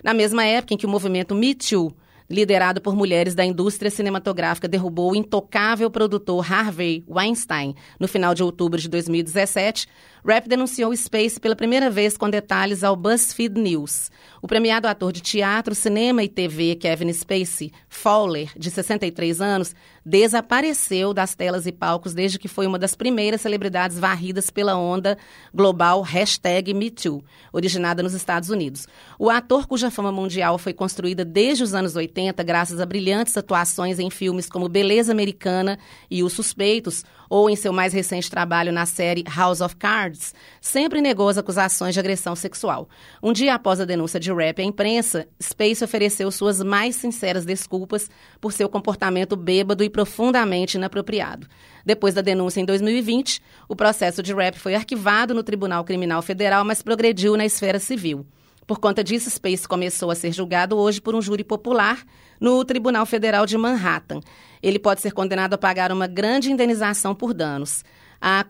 Na 0.03 0.13
mesma 0.13 0.45
época 0.45 0.73
em 0.73 0.77
que 0.77 0.85
o 0.85 0.89
movimento 0.89 1.33
Me 1.33 1.55
Too 1.55 1.91
liderado 2.29 2.81
por 2.81 2.95
mulheres 2.95 3.35
da 3.35 3.45
indústria 3.45 3.91
cinematográfica, 3.91 4.67
derrubou 4.67 5.11
o 5.11 5.15
intocável 5.15 5.89
produtor 5.89 6.51
Harvey 6.51 7.03
Weinstein 7.07 7.75
no 7.99 8.07
final 8.07 8.33
de 8.33 8.43
outubro 8.43 8.79
de 8.79 8.89
2017, 8.89 9.87
Rapp 10.27 10.49
denunciou 10.49 10.91
Space 10.95 11.39
pela 11.39 11.55
primeira 11.55 11.87
vez 11.87 12.17
com 12.17 12.27
detalhes 12.27 12.83
ao 12.83 12.95
BuzzFeed 12.95 13.59
News. 13.59 14.09
O 14.41 14.47
premiado 14.47 14.87
ator 14.87 15.11
de 15.11 15.21
teatro, 15.21 15.75
cinema 15.75 16.23
e 16.23 16.27
TV 16.27 16.75
Kevin 16.75 17.13
Spacey, 17.13 17.71
Fowler, 17.87 18.49
de 18.57 18.71
63 18.71 19.39
anos, 19.39 19.75
desapareceu 20.05 21.13
das 21.13 21.33
telas 21.33 21.65
e 21.65 21.71
palcos 21.71 22.13
desde 22.13 22.37
que 22.37 22.47
foi 22.47 22.67
uma 22.67 22.77
das 22.77 22.93
primeiras 22.93 23.41
celebridades 23.41 23.97
varridas 23.97 24.51
pela 24.51 24.77
onda 24.77 25.17
global 25.51 26.01
hashtag 26.01 26.73
MeToo, 26.75 27.23
originada 27.51 28.03
nos 28.03 28.13
Estados 28.13 28.49
Unidos. 28.49 28.87
O 29.17 29.31
ator, 29.31 29.65
cuja 29.65 29.89
fama 29.89 30.11
mundial 30.11 30.59
foi 30.59 30.73
construída 30.73 31.25
desde 31.25 31.63
os 31.63 31.73
anos 31.73 31.95
80 31.95 32.43
graças 32.43 32.79
a 32.79 32.85
brilhantes 32.85 33.35
atuações 33.35 33.97
em 33.97 34.11
filmes 34.11 34.47
como 34.47 34.69
Beleza 34.69 35.11
Americana 35.11 35.79
e 36.09 36.21
Os 36.21 36.33
Suspeitos, 36.33 37.03
ou 37.29 37.49
em 37.49 37.55
seu 37.55 37.71
mais 37.71 37.93
recente 37.93 38.29
trabalho 38.29 38.71
na 38.71 38.85
série 38.85 39.23
House 39.23 39.61
of 39.61 39.75
Cards, 39.75 40.33
sempre 40.61 41.01
negou 41.01 41.29
as 41.29 41.37
acusações 41.37 41.93
de 41.93 41.99
agressão 41.99 42.35
sexual. 42.35 42.87
Um 43.21 43.33
dia 43.33 43.55
após 43.55 43.79
a 43.79 43.85
denúncia 43.85 44.19
de 44.19 44.31
Rapp 44.31 44.61
à 44.61 44.65
imprensa, 44.65 45.27
Space 45.41 45.83
ofereceu 45.83 46.31
suas 46.31 46.61
mais 46.61 46.95
sinceras 46.95 47.45
desculpas 47.45 48.09
por 48.39 48.53
seu 48.53 48.69
comportamento 48.69 49.35
bêbado 49.35 49.83
e 49.83 49.89
profundamente 49.89 50.77
inapropriado. 50.77 51.47
Depois 51.85 52.13
da 52.13 52.21
denúncia 52.21 52.59
em 52.59 52.65
2020, 52.65 53.41
o 53.69 53.75
processo 53.75 54.23
de 54.23 54.33
Rapp 54.33 54.57
foi 54.57 54.75
arquivado 54.75 55.33
no 55.33 55.43
Tribunal 55.43 55.83
Criminal 55.83 56.21
Federal, 56.21 56.65
mas 56.65 56.81
progrediu 56.81 57.37
na 57.37 57.45
esfera 57.45 57.79
civil. 57.79 58.25
Por 58.65 58.79
conta 58.79 59.03
disso, 59.03 59.29
Space 59.29 59.67
começou 59.67 60.09
a 60.09 60.15
ser 60.15 60.31
julgado 60.31 60.75
hoje 60.75 60.99
por 60.99 61.13
um 61.13 61.21
júri 61.21 61.43
popular 61.43 62.03
no 62.39 62.63
Tribunal 62.63 63.05
Federal 63.05 63.45
de 63.45 63.57
Manhattan. 63.57 64.19
Ele 64.61 64.79
pode 64.79 65.01
ser 65.01 65.11
condenado 65.11 65.53
a 65.53 65.57
pagar 65.57 65.91
uma 65.91 66.07
grande 66.07 66.51
indenização 66.51 67.13
por 67.13 67.33
danos. 67.33 67.83
A 68.21 68.43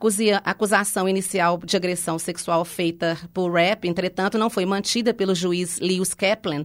acusação 0.43 1.09
inicial 1.09 1.57
de 1.57 1.75
agressão 1.75 2.17
sexual 2.17 2.63
feita 2.63 3.17
por 3.33 3.51
Rapp, 3.51 3.87
entretanto, 3.87 4.37
não 4.37 4.49
foi 4.49 4.65
mantida 4.65 5.13
pelo 5.13 5.35
juiz 5.35 5.79
Lewis 5.79 6.13
Kaplan, 6.13 6.63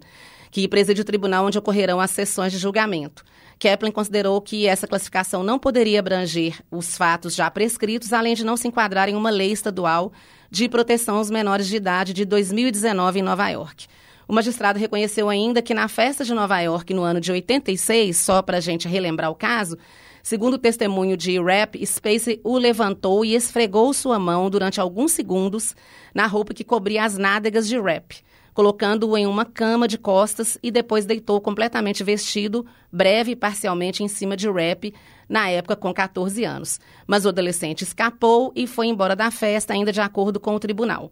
que 0.50 0.68
preside 0.68 1.00
o 1.00 1.04
tribunal 1.04 1.46
onde 1.46 1.58
ocorrerão 1.58 2.00
as 2.00 2.10
sessões 2.10 2.52
de 2.52 2.58
julgamento. 2.58 3.24
Kaplan 3.58 3.90
considerou 3.90 4.40
que 4.40 4.66
essa 4.66 4.86
classificação 4.86 5.42
não 5.42 5.58
poderia 5.58 6.00
abranger 6.00 6.58
os 6.70 6.96
fatos 6.96 7.34
já 7.34 7.50
prescritos, 7.50 8.12
além 8.12 8.34
de 8.34 8.44
não 8.44 8.56
se 8.56 8.66
enquadrar 8.66 9.08
em 9.08 9.14
uma 9.14 9.30
lei 9.30 9.52
estadual 9.52 10.12
de 10.50 10.68
proteção 10.68 11.16
aos 11.16 11.30
menores 11.30 11.66
de 11.66 11.76
idade 11.76 12.12
de 12.12 12.24
2019 12.24 13.20
em 13.20 13.22
Nova 13.22 13.48
York. 13.48 13.86
O 14.30 14.32
magistrado 14.32 14.78
reconheceu 14.78 15.28
ainda 15.28 15.60
que 15.60 15.74
na 15.74 15.88
festa 15.88 16.24
de 16.24 16.32
Nova 16.32 16.60
York, 16.60 16.94
no 16.94 17.02
ano 17.02 17.20
de 17.20 17.32
86, 17.32 18.16
só 18.16 18.40
para 18.40 18.58
a 18.58 18.60
gente 18.60 18.86
relembrar 18.86 19.28
o 19.28 19.34
caso, 19.34 19.76
segundo 20.22 20.54
o 20.54 20.58
testemunho 20.58 21.16
de 21.16 21.36
Rap, 21.42 21.84
Spacey 21.84 22.40
o 22.44 22.56
levantou 22.56 23.24
e 23.24 23.34
esfregou 23.34 23.92
sua 23.92 24.20
mão 24.20 24.48
durante 24.48 24.80
alguns 24.80 25.10
segundos 25.10 25.74
na 26.14 26.28
roupa 26.28 26.54
que 26.54 26.62
cobria 26.62 27.02
as 27.02 27.18
nádegas 27.18 27.66
de 27.66 27.76
Rap 27.76 28.22
colocando-o 28.54 29.16
em 29.16 29.26
uma 29.26 29.44
cama 29.44 29.88
de 29.88 29.96
costas 29.96 30.58
e 30.62 30.70
depois 30.70 31.06
deitou 31.06 31.40
completamente 31.40 32.04
vestido, 32.04 32.66
breve 32.92 33.32
e 33.32 33.36
parcialmente 33.36 34.02
em 34.02 34.08
cima 34.08 34.36
de 34.36 34.50
Rap, 34.50 34.92
na 35.28 35.48
época 35.48 35.76
com 35.76 35.94
14 35.94 36.44
anos. 36.44 36.78
Mas 37.06 37.24
o 37.24 37.28
adolescente 37.28 37.82
escapou 37.82 38.52
e 38.54 38.66
foi 38.66 38.88
embora 38.88 39.16
da 39.16 39.30
festa, 39.30 39.72
ainda 39.72 39.92
de 39.92 40.00
acordo 40.00 40.38
com 40.38 40.54
o 40.54 40.60
tribunal. 40.60 41.10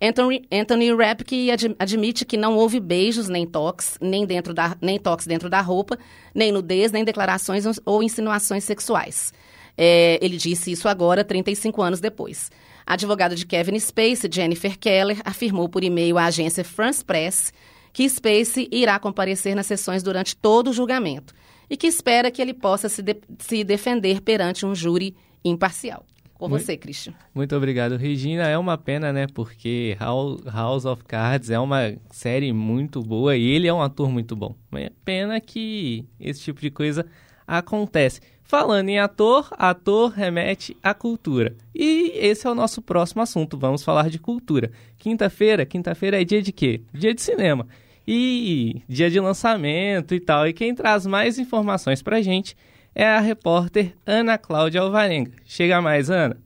Anthony, 0.00 0.94
Rapp 0.94 1.22
ad, 1.52 1.76
admite 1.78 2.24
que 2.24 2.36
não 2.38 2.56
houve 2.56 2.80
beijos 2.80 3.28
nem 3.28 3.46
toques, 3.46 3.98
nem, 4.00 4.24
dentro 4.24 4.54
da, 4.54 4.74
nem 4.80 4.98
toques 4.98 5.26
dentro 5.26 5.50
da 5.50 5.60
roupa, 5.60 5.98
nem 6.34 6.50
nudez, 6.50 6.90
nem 6.90 7.04
declarações 7.04 7.64
ou 7.84 8.02
insinuações 8.02 8.64
sexuais. 8.64 9.32
É, 9.76 10.18
ele 10.22 10.38
disse 10.38 10.72
isso 10.72 10.88
agora, 10.88 11.22
35 11.22 11.82
anos 11.82 12.00
depois. 12.00 12.50
A 12.86 12.94
advogada 12.94 13.36
de 13.36 13.44
Kevin 13.44 13.78
Spacey, 13.78 14.30
Jennifer 14.32 14.78
Keller, 14.78 15.20
afirmou 15.24 15.68
por 15.68 15.84
e-mail 15.84 16.16
à 16.16 16.24
agência 16.24 16.64
France 16.64 17.04
Press 17.04 17.52
que 17.92 18.08
Spacey 18.08 18.68
irá 18.70 18.98
comparecer 18.98 19.54
nas 19.54 19.66
sessões 19.66 20.02
durante 20.02 20.36
todo 20.36 20.70
o 20.70 20.72
julgamento 20.72 21.34
e 21.68 21.76
que 21.76 21.86
espera 21.86 22.30
que 22.30 22.40
ele 22.40 22.54
possa 22.54 22.88
se, 22.88 23.02
de 23.02 23.16
se 23.38 23.62
defender 23.64 24.20
perante 24.20 24.64
um 24.64 24.74
júri 24.74 25.14
imparcial. 25.44 26.04
Com 26.40 26.48
muito, 26.48 26.64
você, 26.64 26.74
Christian. 26.74 27.12
Muito 27.34 27.54
obrigado, 27.54 27.98
Regina. 27.98 28.48
É 28.48 28.56
uma 28.56 28.78
pena, 28.78 29.12
né? 29.12 29.26
Porque 29.26 29.94
House 30.00 30.86
of 30.86 31.04
Cards 31.04 31.50
é 31.50 31.58
uma 31.58 31.94
série 32.10 32.50
muito 32.50 33.02
boa 33.02 33.36
e 33.36 33.46
ele 33.46 33.68
é 33.68 33.74
um 33.74 33.82
ator 33.82 34.10
muito 34.10 34.34
bom. 34.34 34.56
É 34.72 34.90
pena 35.04 35.38
que 35.38 36.02
esse 36.18 36.40
tipo 36.40 36.58
de 36.62 36.70
coisa 36.70 37.04
acontece. 37.46 38.22
Falando 38.42 38.88
em 38.88 38.98
ator, 38.98 39.48
ator 39.52 40.12
remete 40.12 40.74
à 40.82 40.94
cultura. 40.94 41.54
E 41.74 42.10
esse 42.14 42.46
é 42.46 42.50
o 42.50 42.54
nosso 42.54 42.80
próximo 42.80 43.20
assunto. 43.20 43.58
Vamos 43.58 43.84
falar 43.84 44.08
de 44.08 44.18
cultura. 44.18 44.72
Quinta-feira, 44.96 45.66
quinta-feira 45.66 46.22
é 46.22 46.24
dia 46.24 46.40
de 46.40 46.52
quê? 46.52 46.80
Dia 46.90 47.12
de 47.12 47.20
cinema. 47.20 47.68
E 48.08 48.80
dia 48.88 49.10
de 49.10 49.20
lançamento 49.20 50.14
e 50.14 50.20
tal. 50.20 50.48
E 50.48 50.54
quem 50.54 50.74
traz 50.74 51.04
mais 51.04 51.38
informações 51.38 52.02
pra 52.02 52.22
gente 52.22 52.56
é 52.94 53.06
a 53.06 53.20
repórter 53.20 53.94
Ana 54.06 54.36
Cláudia 54.38 54.80
Alvarenga. 54.80 55.32
Chega 55.44 55.80
mais, 55.80 56.10
Ana. 56.10 56.36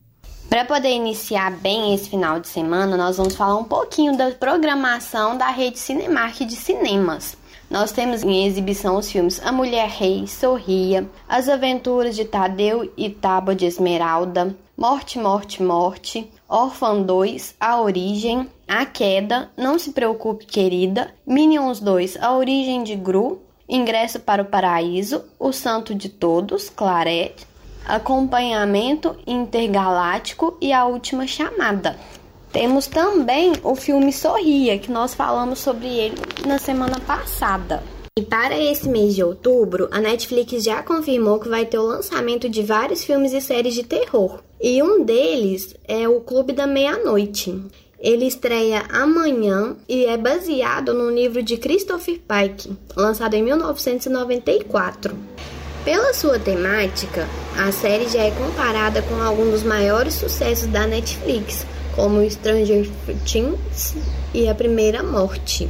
Para 0.48 0.64
poder 0.64 0.90
iniciar 0.90 1.50
bem 1.50 1.94
esse 1.94 2.08
final 2.08 2.38
de 2.38 2.46
semana, 2.48 2.96
nós 2.96 3.16
vamos 3.16 3.34
falar 3.34 3.56
um 3.56 3.64
pouquinho 3.64 4.16
da 4.16 4.30
programação 4.30 5.36
da 5.36 5.48
rede 5.48 5.78
Cinemark 5.78 6.40
de 6.44 6.54
cinemas. 6.54 7.36
Nós 7.70 7.90
temos 7.90 8.22
em 8.22 8.46
exibição 8.46 8.96
os 8.96 9.10
filmes 9.10 9.40
A 9.44 9.50
Mulher 9.50 9.88
Rei, 9.88 10.26
Sorria, 10.26 11.08
As 11.28 11.48
Aventuras 11.48 12.14
de 12.14 12.24
Tadeu 12.24 12.92
e 12.96 13.10
Tábua 13.10 13.54
de 13.54 13.64
Esmeralda, 13.64 14.54
Morte, 14.76 15.18
Morte, 15.18 15.62
Morte, 15.62 16.30
Orphan 16.48 17.02
2, 17.02 17.56
A 17.58 17.80
Origem, 17.80 18.48
A 18.68 18.84
Queda, 18.84 19.50
Não 19.56 19.78
Se 19.78 19.92
Preocupe 19.92 20.46
Querida, 20.46 21.12
Minions 21.26 21.80
2, 21.80 22.18
A 22.20 22.36
Origem 22.36 22.84
de 22.84 22.94
Gru, 22.94 23.42
Ingresso 23.68 24.20
para 24.20 24.42
o 24.42 24.46
Paraíso, 24.46 25.24
O 25.38 25.52
Santo 25.52 25.94
de 25.94 26.08
Todos, 26.08 26.68
Claret, 26.68 27.34
Acompanhamento 27.86 29.16
Intergaláctico 29.26 30.56
e 30.60 30.72
A 30.72 30.84
Última 30.84 31.26
Chamada. 31.26 31.98
Temos 32.52 32.86
também 32.86 33.52
o 33.62 33.74
filme 33.74 34.12
Sorria, 34.12 34.78
que 34.78 34.90
nós 34.90 35.12
falamos 35.12 35.58
sobre 35.58 35.88
ele 35.88 36.14
na 36.46 36.58
semana 36.58 37.00
passada. 37.00 37.82
E 38.16 38.22
para 38.22 38.56
esse 38.56 38.88
mês 38.88 39.14
de 39.14 39.24
outubro, 39.24 39.88
a 39.90 40.00
Netflix 40.00 40.62
já 40.62 40.82
confirmou 40.82 41.40
que 41.40 41.48
vai 41.48 41.66
ter 41.66 41.78
o 41.78 41.86
lançamento 41.86 42.48
de 42.48 42.62
vários 42.62 43.02
filmes 43.02 43.32
e 43.32 43.40
séries 43.40 43.74
de 43.74 43.82
terror. 43.82 44.40
E 44.62 44.80
um 44.82 45.04
deles 45.04 45.74
é 45.88 46.08
o 46.08 46.20
Clube 46.20 46.52
da 46.52 46.64
Meia-Noite. 46.64 47.60
Ele 48.04 48.26
estreia 48.26 48.84
amanhã 48.90 49.74
e 49.88 50.04
é 50.04 50.18
baseado 50.18 50.92
no 50.92 51.10
livro 51.10 51.42
de 51.42 51.56
Christopher 51.56 52.20
Pike, 52.20 52.76
lançado 52.94 53.32
em 53.32 53.42
1994. 53.42 55.16
Pela 55.86 56.12
sua 56.12 56.38
temática, 56.38 57.26
a 57.56 57.72
série 57.72 58.06
já 58.06 58.20
é 58.20 58.30
comparada 58.30 59.00
com 59.00 59.14
alguns 59.22 59.52
dos 59.52 59.62
maiores 59.62 60.12
sucessos 60.12 60.66
da 60.66 60.86
Netflix, 60.86 61.64
como 61.96 62.30
Stranger 62.30 62.86
Things 63.24 63.96
e 64.34 64.50
A 64.50 64.54
Primeira 64.54 65.02
Morte. 65.02 65.66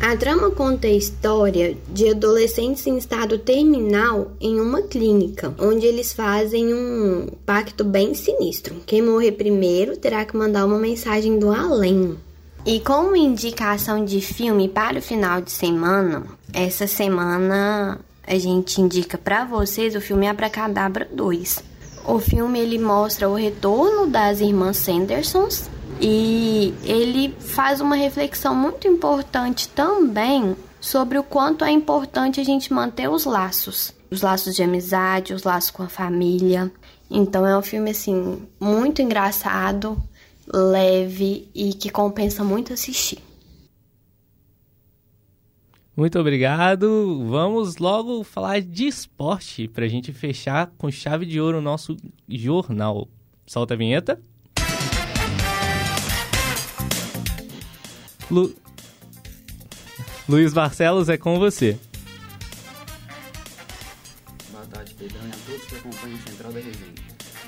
A 0.00 0.16
trama 0.16 0.50
conta 0.50 0.86
a 0.86 0.90
história 0.90 1.76
de 1.88 2.08
adolescentes 2.08 2.86
em 2.86 2.96
estado 2.96 3.38
terminal 3.38 4.32
em 4.40 4.58
uma 4.58 4.80
clínica, 4.80 5.54
onde 5.58 5.84
eles 5.84 6.14
fazem 6.14 6.72
um 6.72 7.28
pacto 7.44 7.84
bem 7.84 8.14
sinistro. 8.14 8.76
Quem 8.86 9.02
morrer 9.02 9.32
primeiro 9.32 9.98
terá 9.98 10.24
que 10.24 10.34
mandar 10.34 10.64
uma 10.64 10.78
mensagem 10.78 11.38
do 11.38 11.50
além. 11.52 12.16
E 12.64 12.80
como 12.80 13.14
indicação 13.14 14.02
de 14.02 14.22
filme 14.22 14.70
para 14.70 14.98
o 14.98 15.02
final 15.02 15.42
de 15.42 15.50
semana, 15.50 16.24
essa 16.50 16.86
semana 16.86 18.00
a 18.26 18.38
gente 18.38 18.80
indica 18.80 19.18
para 19.18 19.44
vocês 19.44 19.94
o 19.94 20.00
filme 20.00 20.26
Abracadabra 20.26 21.06
2. 21.12 21.62
O 22.06 22.18
filme 22.18 22.58
ele 22.58 22.78
mostra 22.78 23.28
o 23.28 23.34
retorno 23.34 24.06
das 24.06 24.40
irmãs 24.40 24.78
Sandersons 24.78 25.68
e 26.00 26.72
ele 26.82 27.34
faz 27.38 27.80
uma 27.80 27.94
reflexão 27.94 28.54
muito 28.54 28.88
importante 28.88 29.68
também 29.68 30.56
sobre 30.80 31.18
o 31.18 31.22
quanto 31.22 31.64
é 31.64 31.70
importante 31.70 32.40
a 32.40 32.44
gente 32.44 32.72
manter 32.72 33.08
os 33.08 33.26
laços, 33.26 33.92
os 34.10 34.22
laços 34.22 34.56
de 34.56 34.62
amizade, 34.62 35.34
os 35.34 35.42
laços 35.42 35.70
com 35.70 35.82
a 35.82 35.88
família. 35.88 36.72
Então 37.10 37.46
é 37.46 37.56
um 37.56 37.62
filme 37.62 37.90
assim 37.90 38.42
muito 38.58 39.02
engraçado, 39.02 40.00
leve 40.46 41.48
e 41.54 41.74
que 41.74 41.90
compensa 41.90 42.42
muito 42.42 42.72
assistir. 42.72 43.18
Muito 45.94 46.18
obrigado. 46.18 47.26
Vamos 47.28 47.76
logo 47.76 48.24
falar 48.24 48.62
de 48.62 48.86
esporte 48.86 49.68
para 49.68 49.84
a 49.84 49.88
gente 49.88 50.14
fechar 50.14 50.72
com 50.78 50.90
chave 50.90 51.26
de 51.26 51.38
ouro 51.38 51.58
o 51.58 51.62
nosso 51.62 51.94
jornal. 52.26 53.06
Solta 53.44 53.74
a 53.74 53.76
vinheta. 53.76 54.18
Lu... 58.30 58.54
Luiz 60.28 60.52
Barcelos, 60.52 61.08
é 61.08 61.16
com 61.16 61.38
você. 61.38 61.76
Boa 64.52 64.64
tarde, 64.66 64.94
Pedrão, 64.94 65.26
e 65.26 65.30
a 65.30 65.36
todos 65.46 65.66
que 65.66 65.76
acompanham 65.76 66.16
o 66.16 66.22
Central 66.28 66.52
da 66.52 66.60
Resenha. 66.60 66.94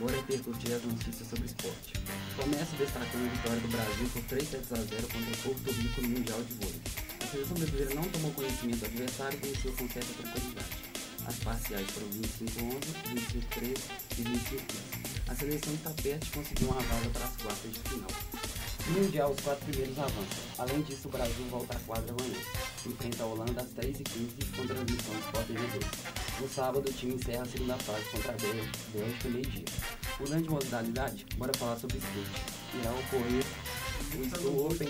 Bora 0.01 0.17
repercutir 0.17 0.75
as 0.75 0.83
notícias 0.83 1.29
sobre 1.29 1.47
esporte. 1.47 1.93
Começo 2.37 2.75
destacando 2.77 3.27
a 3.27 3.35
vitória 3.35 3.61
do 3.61 3.69
Brasil 3.69 4.11
por 4.13 4.23
3 4.23 4.49
sets 4.49 4.73
a 4.73 4.77
0 4.77 5.03
contra 5.03 5.37
Porto 5.45 5.71
Rico 5.71 6.03
no 6.03 6.09
Mundial 6.09 6.43
de 6.43 6.55
Vôlei. 6.55 6.81
A 7.23 7.27
seleção 7.27 7.57
brasileira 7.57 7.95
não 7.95 8.03
tomou 8.03 8.33
conhecimento 8.33 8.79
do 8.81 8.87
adversário 8.87 9.39
e 9.41 9.47
venceu 9.47 9.73
com 9.75 9.89
certa 9.89 10.13
tranquilidade. 10.15 10.67
As 11.25 11.37
parciais 11.37 11.87
foram 11.93 12.09
25-11, 12.09 12.83
25-13 13.15 13.79
e 14.19 14.23
25-15. 14.23 14.59
A 15.29 15.35
seleção 15.37 15.75
está 15.75 15.91
perto 15.91 16.25
de 16.25 16.31
conseguir 16.33 16.65
uma 16.65 16.81
vaga 16.81 17.09
para 17.11 17.25
as 17.25 17.37
quartas 17.37 17.73
de 17.73 17.79
final. 17.79 18.11
Mundial, 18.89 19.31
os 19.31 19.41
quatro 19.41 19.65
primeiros 19.65 19.97
avançam. 19.97 20.45
Além 20.59 20.83
disso, 20.83 21.07
o 21.07 21.11
Brasil 21.11 21.47
volta 21.51 21.77
à 21.77 21.81
quadra 21.81 22.13
amanhã. 22.13 22.39
Enfrenta 22.85 23.23
a 23.23 23.27
Holanda 23.27 23.61
às 23.61 23.69
10h15 23.75 24.57
com 24.57 24.67
transmissão 24.67 25.19
Sport 25.21 25.47
TV 25.47 25.61
2. 25.61 25.87
No 26.41 26.49
sábado, 26.49 26.89
o 26.89 26.93
time 26.93 27.15
encerra 27.15 27.43
a 27.43 27.47
segunda 27.47 27.77
fase 27.79 28.05
contra 28.11 28.33
a 28.33 28.37
Bélgica 28.37 29.29
meio-dia. 29.29 29.65
Mudando 30.19 30.43
de 30.43 30.51
modalidade, 30.51 31.27
bora 31.37 31.53
falar 31.57 31.77
sobre 31.79 31.99
skate. 31.99 32.43
Irá 32.81 32.93
ocorrer 32.93 33.45
o 34.15 34.37
School 34.37 34.67
Open 34.67 34.89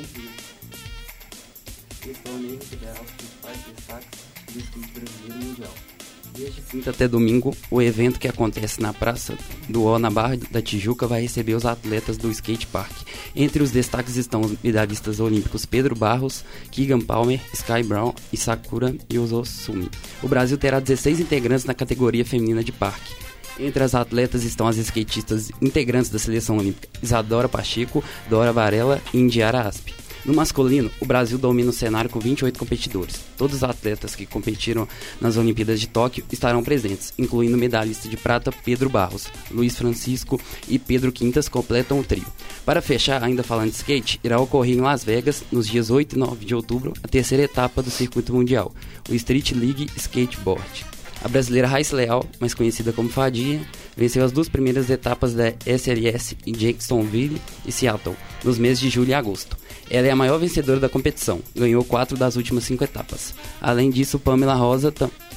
Esse 2.01 2.21
torneio 2.23 2.59
receberá 2.59 2.93
os 2.93 3.11
principais 3.11 3.59
destaques 3.59 4.21
do 4.53 4.59
skate 4.59 5.01
brasileiro 5.01 5.45
mundial. 5.45 5.92
Desde 6.35 6.63
quinta 6.63 6.91
até 6.91 7.07
domingo, 7.07 7.55
o 7.71 7.83
evento 7.83 8.19
que 8.19 8.27
acontece 8.27 8.81
na 8.81 8.93
Praça 8.93 9.37
do 9.69 9.85
O, 9.85 9.99
na 9.99 10.11
Barra 10.11 10.39
da 10.51 10.63
Tijuca, 10.63 11.07
vai 11.07 11.21
receber 11.21 11.55
os 11.55 11.67
atletas 11.67 12.17
do 12.17 12.31
skate 12.31 12.67
park. 12.67 12.93
Entre 13.37 13.63
os 13.63 13.71
destaques 13.71 14.17
estão 14.17 14.41
os 14.41 14.55
medalhistas 14.63 15.21
olímpicos 15.21 15.67
Pedro 15.67 15.95
Barros, 15.95 16.43
Keegan 16.71 17.01
Palmer, 17.01 17.41
Sky 17.53 17.83
Brown 17.83 18.15
e 18.33 18.37
Sakura 18.37 18.95
Yososumi. 19.13 19.91
O 20.23 20.29
Brasil 20.29 20.57
terá 20.57 20.81
16 20.81 21.21
integrantes 21.21 21.67
na 21.67 21.75
categoria 21.75 22.25
feminina 22.25 22.65
de 22.65 22.73
parque. 22.73 23.15
Entre 23.59 23.85
as 23.85 23.95
atletas 23.95 24.43
estão 24.45 24.67
as 24.67 24.79
skatistas 24.79 25.51
integrantes 25.61 26.11
da 26.11 26.19
seleção 26.19 26.57
olímpica 26.57 26.89
Isadora 27.03 27.49
Pacheco, 27.49 28.03
Dora 28.31 28.53
Varela 28.53 29.03
e 29.13 29.19
Indiara 29.19 29.61
Aspe. 29.61 30.02
No 30.25 30.33
masculino, 30.33 30.89
o 31.01 31.05
Brasil 31.05 31.37
domina 31.37 31.71
o 31.71 31.73
cenário 31.73 32.09
com 32.09 32.21
28 32.21 32.57
competidores. 32.57 33.21
Todos 33.37 33.57
os 33.57 33.65
atletas 33.65 34.15
que 34.15 34.25
competiram 34.25 34.87
nas 35.21 35.37
Olimpíadas 35.37 35.81
de 35.81 35.89
Tóquio 35.89 36.25
estarão 36.31 36.63
presentes, 36.63 37.13
incluindo 37.19 37.57
o 37.57 37.59
medalhista 37.59 38.09
de 38.09 38.17
prata 38.17 38.53
Pedro 38.53 38.89
Barros, 38.89 39.27
Luiz 39.51 39.77
Francisco 39.77 40.41
e 40.69 40.79
Pedro 40.79 41.11
Quintas 41.11 41.49
completam 41.49 41.99
o 41.99 42.05
trio. 42.05 42.27
Para 42.65 42.81
fechar, 42.81 43.25
ainda 43.25 43.43
falando 43.43 43.71
de 43.71 43.77
skate, 43.77 44.21
irá 44.23 44.39
ocorrer 44.39 44.77
em 44.77 44.81
Las 44.81 45.03
Vegas, 45.03 45.43
nos 45.51 45.67
dias 45.67 45.91
8 45.91 46.15
e 46.15 46.19
9 46.19 46.45
de 46.45 46.55
outubro, 46.55 46.93
a 47.03 47.09
terceira 47.09 47.43
etapa 47.43 47.83
do 47.83 47.91
circuito 47.91 48.33
mundial, 48.33 48.73
o 49.11 49.15
Street 49.15 49.51
League 49.53 49.91
Skateboard. 49.97 50.87
A 51.25 51.29
brasileira 51.29 51.69
Raíssa 51.69 51.97
Leal, 51.97 52.25
mais 52.41 52.55
conhecida 52.55 52.93
como 52.93 53.09
Fadinha, 53.09 53.61
venceu 53.97 54.25
as 54.25 54.33
duas 54.33 54.49
primeiras 54.49 54.91
etapas 54.91 55.35
da 55.35 55.53
SLS 55.65 56.37
em 56.47 56.53
Jacksonville 56.53 57.41
e 57.65 57.71
Seattle, 57.71 58.17
nos 58.43 58.59
meses 58.59 58.81
de 58.81 58.91
julho 58.91 59.11
e 59.11 59.15
agosto. 59.15 59.57
Ela 59.95 60.07
é 60.07 60.11
a 60.11 60.17
maior 60.17 60.39
vencedora 60.39 60.81
da 60.81 60.89
competição, 60.89 61.43
ganhou 61.55 61.85
quatro 61.85 62.17
das 62.17 62.35
últimas 62.35 62.65
cinco 62.65 62.83
etapas. 62.83 63.35
Além 63.61 63.91
disso, 63.91 64.19
Pamela 64.19 64.55
Rosa 64.55 64.91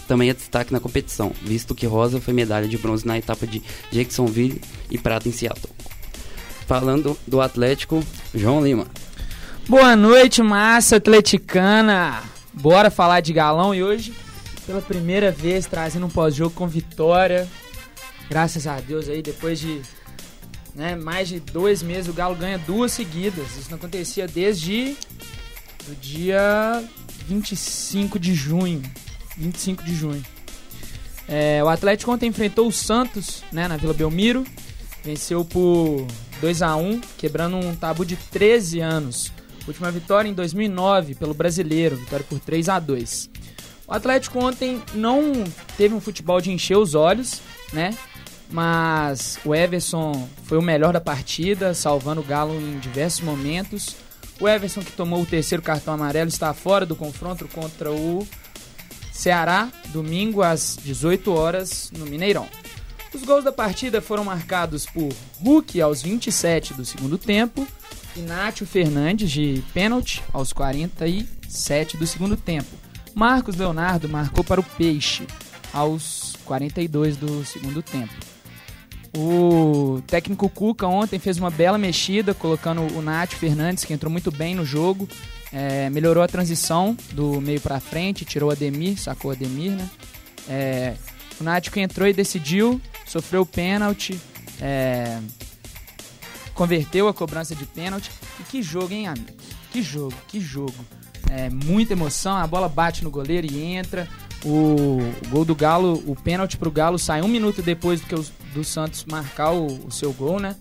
também 0.07 0.29
é 0.29 0.33
destaque 0.33 0.71
na 0.71 0.79
competição, 0.79 1.33
visto 1.41 1.75
que 1.75 1.85
Rosa 1.85 2.21
foi 2.21 2.33
medalha 2.33 2.65
de 2.65 2.77
bronze 2.77 3.05
na 3.05 3.17
etapa 3.17 3.45
de 3.45 3.61
Jacksonville 3.91 4.61
e 4.89 4.97
prata 4.97 5.27
em 5.27 5.33
Seattle. 5.33 5.73
Falando 6.65 7.17
do 7.27 7.41
Atlético, 7.41 8.01
João 8.33 8.63
Lima. 8.63 8.87
Boa 9.67 9.93
noite, 9.93 10.41
massa 10.41 10.95
atleticana. 10.95 12.23
Bora 12.53 12.89
falar 12.89 13.19
de 13.19 13.33
galão 13.33 13.75
e 13.75 13.83
hoje, 13.83 14.13
pela 14.65 14.81
primeira 14.81 15.33
vez, 15.33 15.65
trazendo 15.65 16.05
um 16.05 16.09
pós-jogo 16.09 16.55
com 16.55 16.65
vitória. 16.65 17.45
Graças 18.29 18.65
a 18.65 18.79
Deus 18.79 19.09
aí, 19.09 19.21
depois 19.21 19.59
de 19.59 19.81
né, 20.75 20.95
mais 20.95 21.29
de 21.29 21.39
dois 21.39 21.81
meses, 21.81 22.09
o 22.09 22.13
Galo 22.13 22.35
ganha 22.35 22.57
duas 22.57 22.91
seguidas. 22.91 23.57
Isso 23.57 23.69
não 23.69 23.77
acontecia 23.77 24.27
desde 24.27 24.95
o 25.89 25.95
dia 25.95 26.83
25 27.27 28.19
de 28.19 28.35
junho. 28.35 28.83
25 29.37 29.83
de 29.83 29.95
junho. 29.95 30.23
É, 31.27 31.63
o 31.63 31.69
Atlético 31.69 32.11
ontem 32.11 32.27
enfrentou 32.27 32.67
o 32.67 32.71
Santos 32.71 33.43
né, 33.51 33.67
na 33.67 33.77
Vila 33.77 33.93
Belmiro. 33.93 34.45
Venceu 35.03 35.45
por 35.45 36.05
2 36.41 36.61
a 36.61 36.75
1 36.75 36.99
quebrando 37.17 37.57
um 37.57 37.75
tabu 37.75 38.05
de 38.05 38.15
13 38.15 38.81
anos. 38.81 39.31
Última 39.67 39.89
vitória 39.91 40.29
em 40.29 40.33
2009 40.33 41.15
pelo 41.15 41.33
brasileiro, 41.33 41.95
vitória 41.95 42.25
por 42.29 42.39
3 42.39 42.69
a 42.69 42.79
2 42.79 43.31
O 43.87 43.93
Atlético 43.93 44.37
ontem 44.37 44.79
não 44.93 45.43
teve 45.75 45.95
um 45.95 45.99
futebol 45.99 46.39
de 46.39 46.51
encher 46.51 46.77
os 46.77 46.93
olhos, 46.93 47.41
né? 47.73 47.97
Mas 48.49 49.39
o 49.43 49.53
Everson 49.53 50.27
foi 50.43 50.57
o 50.57 50.61
melhor 50.61 50.93
da 50.93 51.01
partida, 51.01 51.73
salvando 51.73 52.21
o 52.21 52.23
Galo 52.23 52.53
em 52.55 52.79
diversos 52.79 53.21
momentos. 53.21 53.95
O 54.39 54.47
Everson, 54.47 54.81
que 54.81 54.91
tomou 54.91 55.21
o 55.21 55.25
terceiro 55.25 55.63
cartão 55.63 55.93
amarelo, 55.93 56.29
está 56.29 56.53
fora 56.53 56.85
do 56.85 56.95
confronto 56.95 57.47
contra 57.47 57.91
o 57.91 58.27
Ceará, 59.11 59.69
domingo 59.89 60.41
às 60.41 60.77
18 60.83 61.33
horas 61.33 61.89
no 61.97 62.05
Mineirão. 62.05 62.47
Os 63.13 63.23
gols 63.23 63.45
da 63.45 63.51
partida 63.51 64.01
foram 64.01 64.25
marcados 64.25 64.85
por 64.85 65.09
Hulk 65.41 65.81
aos 65.81 66.01
27 66.01 66.73
do 66.73 66.83
segundo 66.83 67.17
tempo, 67.17 67.65
Inácio 68.15 68.65
Fernandes 68.65 69.31
de 69.31 69.63
pênalti 69.73 70.21
aos 70.33 70.51
47 70.51 71.95
do 71.95 72.05
segundo 72.05 72.35
tempo. 72.35 72.67
Marcos 73.13 73.55
Leonardo 73.55 74.09
marcou 74.09 74.43
para 74.43 74.59
o 74.59 74.63
Peixe 74.63 75.25
aos 75.73 76.33
42 76.43 77.15
do 77.15 77.45
segundo 77.45 77.81
tempo. 77.81 78.13
O 79.15 80.01
técnico 80.05 80.49
Cuca 80.49 80.85
ontem 80.87 81.17
fez 81.17 81.37
uma 81.37 81.49
bela 81.49 81.77
mexida, 81.77 82.33
colocando 82.33 82.81
o 82.97 83.01
Nath 83.01 83.31
Fernandes, 83.31 83.85
que 83.85 83.93
entrou 83.93 84.11
muito 84.11 84.29
bem 84.29 84.53
no 84.53 84.65
jogo. 84.65 85.07
É, 85.53 85.89
melhorou 85.89 86.21
a 86.21 86.27
transição 86.27 86.97
do 87.13 87.39
meio 87.39 87.61
para 87.61 87.79
frente, 87.79 88.25
tirou 88.25 88.49
o 88.49 88.51
Ademir, 88.51 88.99
sacou 88.99 89.31
o 89.31 89.33
Ademir, 89.33 89.71
né? 89.71 89.89
É, 90.49 90.95
o 91.39 91.43
Nath 91.43 91.69
que 91.69 91.79
entrou 91.79 92.07
e 92.07 92.13
decidiu, 92.13 92.81
sofreu 93.05 93.43
o 93.43 93.45
pênalti, 93.45 94.19
é, 94.59 95.19
converteu 96.53 97.07
a 97.07 97.13
cobrança 97.13 97.55
de 97.55 97.65
pênalti. 97.65 98.11
E 98.39 98.43
que 98.43 98.61
jogo, 98.61 98.93
hein, 98.93 99.07
amigo? 99.07 99.31
Que 99.71 99.81
jogo, 99.81 100.13
que 100.27 100.41
jogo. 100.41 100.75
É, 101.29 101.49
muita 101.49 101.93
emoção, 101.93 102.35
a 102.35 102.45
bola 102.45 102.67
bate 102.67 103.01
no 103.01 103.09
goleiro 103.09 103.47
e 103.49 103.63
entra. 103.63 104.09
O, 104.43 104.99
gol 105.29 105.45
do 105.45 105.55
Galo, 105.55 106.03
o 106.05 106.15
pênalti 106.15 106.57
pro 106.57 106.69
Galo 106.69 106.99
sai 106.99 107.21
um 107.21 107.27
minuto 107.27 107.61
depois 107.61 107.99
do 107.99 108.07
que 108.07 108.15
o, 108.15 108.25
do 108.55 108.63
Santos 108.63 109.05
marcar 109.05 109.51
o, 109.51 109.65
o 109.87 109.91
seu 109.91 110.11
gol, 110.13 110.39
né? 110.39 110.55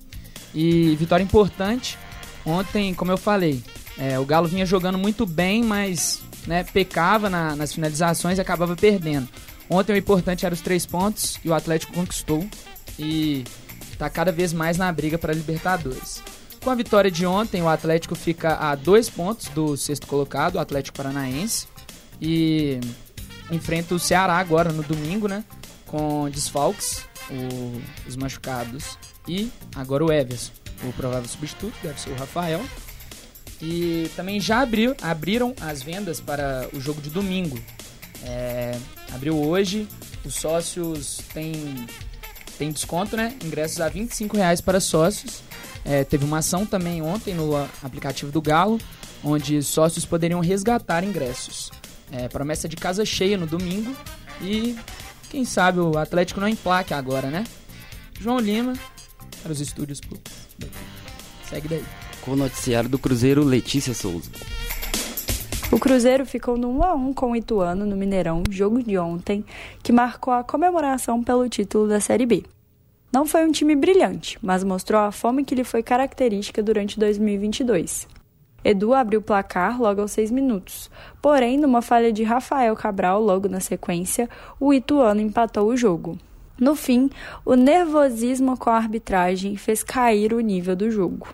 E 0.55 0.95
vitória 0.97 1.23
importante. 1.23 1.99
Ontem, 2.45 2.93
como 2.93 3.11
eu 3.11 3.17
falei, 3.17 3.63
é, 3.97 4.19
o 4.19 4.25
Galo 4.25 4.49
vinha 4.49 4.67
jogando 4.67 4.99
muito 4.99 5.25
bem, 5.25 5.63
mas 5.65 6.23
né, 6.47 6.65
pecava 6.65 7.31
na, 7.31 7.57
nas 7.57 7.73
finalizações 7.73 8.39
e 8.39 8.41
acabava 8.41 8.77
perdendo. 8.77 9.29
Ontem 9.71 9.93
o 9.93 9.97
importante 9.97 10.45
era 10.45 10.55
os 10.55 10.61
três 10.61 10.85
pontos 10.85 11.39
e 11.43 11.49
o 11.49 11.55
Atlético 11.55 11.95
conquistou 11.95 12.47
e 12.99 13.45
está 13.91 14.11
cada 14.11 14.31
vez 14.31 14.53
mais 14.53 14.77
na 14.77 14.93
briga 14.93 15.17
para 15.17 15.33
a 15.33 15.35
Libertadores. 15.35 16.23
Com 16.63 16.71
a 16.71 16.75
vitória 16.75 17.11
de 17.11 17.27
ontem, 17.27 17.63
o 17.63 17.69
Atlético 17.69 18.15
fica 18.15 18.57
a 18.57 18.75
dois 18.75 19.09
pontos 19.09 19.49
do 19.49 19.77
sexto 19.77 20.07
colocado, 20.07 20.57
o 20.57 20.59
Atlético 20.59 20.97
Paranaense. 20.97 21.69
E 22.21 22.81
enfrenta 23.51 23.95
o 23.95 23.99
Ceará 23.99 24.39
agora 24.39 24.73
no 24.73 24.83
domingo, 24.83 25.29
né? 25.29 25.45
Com 25.87 26.29
desfalques, 26.31 27.05
o, 27.31 28.09
os 28.09 28.17
machucados 28.17 28.99
e 29.29 29.51
agora 29.75 30.05
o 30.05 30.13
Everson, 30.13 30.53
o 30.83 30.93
provável 30.93 31.29
substituto, 31.29 31.75
deve 31.83 32.01
ser 32.01 32.11
o 32.11 32.17
Rafael. 32.17 32.61
E 33.63 34.11
também 34.17 34.41
já 34.41 34.61
abriu, 34.61 34.95
abriram 35.01 35.55
as 35.61 35.83
vendas 35.83 36.21
para 36.21 36.69
o 36.73 36.81
jogo 36.81 37.01
de 37.01 37.09
domingo. 37.09 37.59
É, 38.23 38.77
abriu 39.13 39.39
hoje, 39.39 39.87
os 40.25 40.35
sócios 40.35 41.19
têm, 41.33 41.87
têm 42.59 42.73
desconto, 42.73 43.17
né? 43.17 43.37
Ingressos 43.45 43.81
a 43.81 43.89
25 43.89 44.37
reais 44.37 44.61
para 44.61 44.81
sócios. 44.81 45.43
É, 45.85 46.03
teve 46.03 46.25
uma 46.25 46.39
ação 46.39 46.65
também 46.65 47.03
ontem 47.03 47.35
no 47.35 47.57
aplicativo 47.83 48.33
do 48.33 48.41
Galo, 48.41 48.81
onde 49.23 49.63
sócios 49.63 50.05
poderiam 50.05 50.41
resgatar 50.41 51.05
ingressos. 51.05 51.71
É, 52.11 52.29
promessa 52.29 52.69
de 52.69 52.77
casa 52.77 53.05
cheia 53.05 53.37
no 53.37 53.47
domingo. 53.47 53.95
E 54.43 54.77
quem 55.35 55.45
sabe 55.45 55.81
o 55.81 55.99
Atlético 55.99 56.39
não 56.39 56.47
emplaque 56.47 56.95
agora, 56.95 57.29
né? 57.29 57.43
João 58.21 58.39
Lima, 58.39 58.73
para 59.43 59.51
os 59.51 59.61
estúdios 59.61 60.01
públicos. 60.01 60.33
Segue 61.51 61.67
daí. 61.67 61.85
Com 62.21 62.31
o 62.31 62.37
noticiário 62.37 62.89
do 62.89 63.01
Cruzeiro, 63.01 63.43
Letícia 63.43 63.93
Souza. 63.95 64.31
O 65.73 65.79
Cruzeiro 65.81 66.25
ficou 66.25 66.57
no 66.57 66.71
1 66.79 66.83
a 66.85 66.95
1 66.95 67.15
com 67.15 67.33
o 67.33 67.37
Ituano 67.37 67.85
no 67.85 67.97
Mineirão, 67.97 68.45
jogo 68.49 68.81
de 68.81 68.97
ontem, 68.97 69.45
que 69.83 69.93
marcou 69.93 70.33
a 70.33 70.45
comemoração 70.45 71.21
pelo 71.21 71.49
título 71.49 71.89
da 71.89 71.99
Série 71.99 72.27
B. 72.27 72.45
Não 73.13 73.27
foi 73.27 73.45
um 73.45 73.51
time 73.51 73.75
brilhante, 73.75 74.39
mas 74.41 74.63
mostrou 74.63 75.01
a 75.01 75.11
fome 75.11 75.45
que 75.45 75.57
lhe 75.57 75.65
foi 75.65 75.83
característica 75.83 76.63
durante 76.63 76.97
2022. 76.97 78.07
Edu 78.65 78.95
abriu 78.95 79.21
o 79.21 79.23
placar 79.23 79.81
logo 79.81 80.01
aos 80.01 80.13
seis 80.13 80.31
minutos, 80.31 80.91
porém, 81.21 81.59
numa 81.59 81.83
falha 81.83 82.13
de 82.13 82.23
Rafael 82.23 82.75
Cabral 82.75 83.21
logo 83.21 83.49
na 83.49 83.61
sequência, 83.61 84.29
o 84.59 84.73
Ituano 84.73 85.21
empatou 85.21 85.69
o 85.69 85.77
jogo. 85.77 86.19
No 86.59 86.77
fim, 86.77 87.11
o 87.45 87.57
nervosismo 87.57 88.57
com 88.57 88.71
a 88.71 88.77
arbitragem 88.77 89.57
fez 89.57 89.83
cair 89.83 90.33
o 90.33 90.39
nível 90.39 90.77
do 90.77 90.89
jogo. 90.89 91.27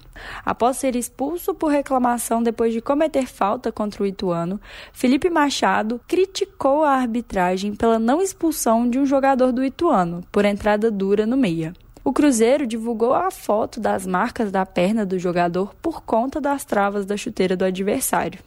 Após 0.45 0.79
ser 0.79 0.97
expulso 0.97 1.55
por 1.55 1.71
reclamação 1.71 2.43
depois 2.43 2.73
de 2.73 2.81
cometer 2.81 3.27
falta 3.27 3.71
contra 3.71 4.03
o 4.03 4.07
Ituano, 4.07 4.59
Felipe 4.95 5.29
Machado 5.29 6.01
criticou 6.09 6.85
a 6.85 6.93
arbitragem 6.93 7.75
pela 7.75 7.99
não 7.99 8.23
expulsão 8.23 8.89
de 8.89 8.99
um 8.99 9.05
jogador 9.05 9.53
do 9.53 9.63
Ituano 9.63 10.25
por 10.33 10.47
entrada 10.47 10.91
dura 10.91 11.27
no 11.27 11.37
meia. 11.37 11.75
O 12.11 12.13
Cruzeiro 12.13 12.67
divulgou 12.67 13.15
a 13.15 13.31
foto 13.31 13.79
das 13.79 14.05
marcas 14.05 14.51
da 14.51 14.67
perna 14.67 15.07
do 15.07 15.17
jogador 15.17 15.77
por 15.77 16.03
conta 16.03 16.41
das 16.41 16.65
travas 16.65 17.07
da 17.07 17.17
chuteira 17.17 17.57
do 17.57 17.65
adversário. 17.65 18.41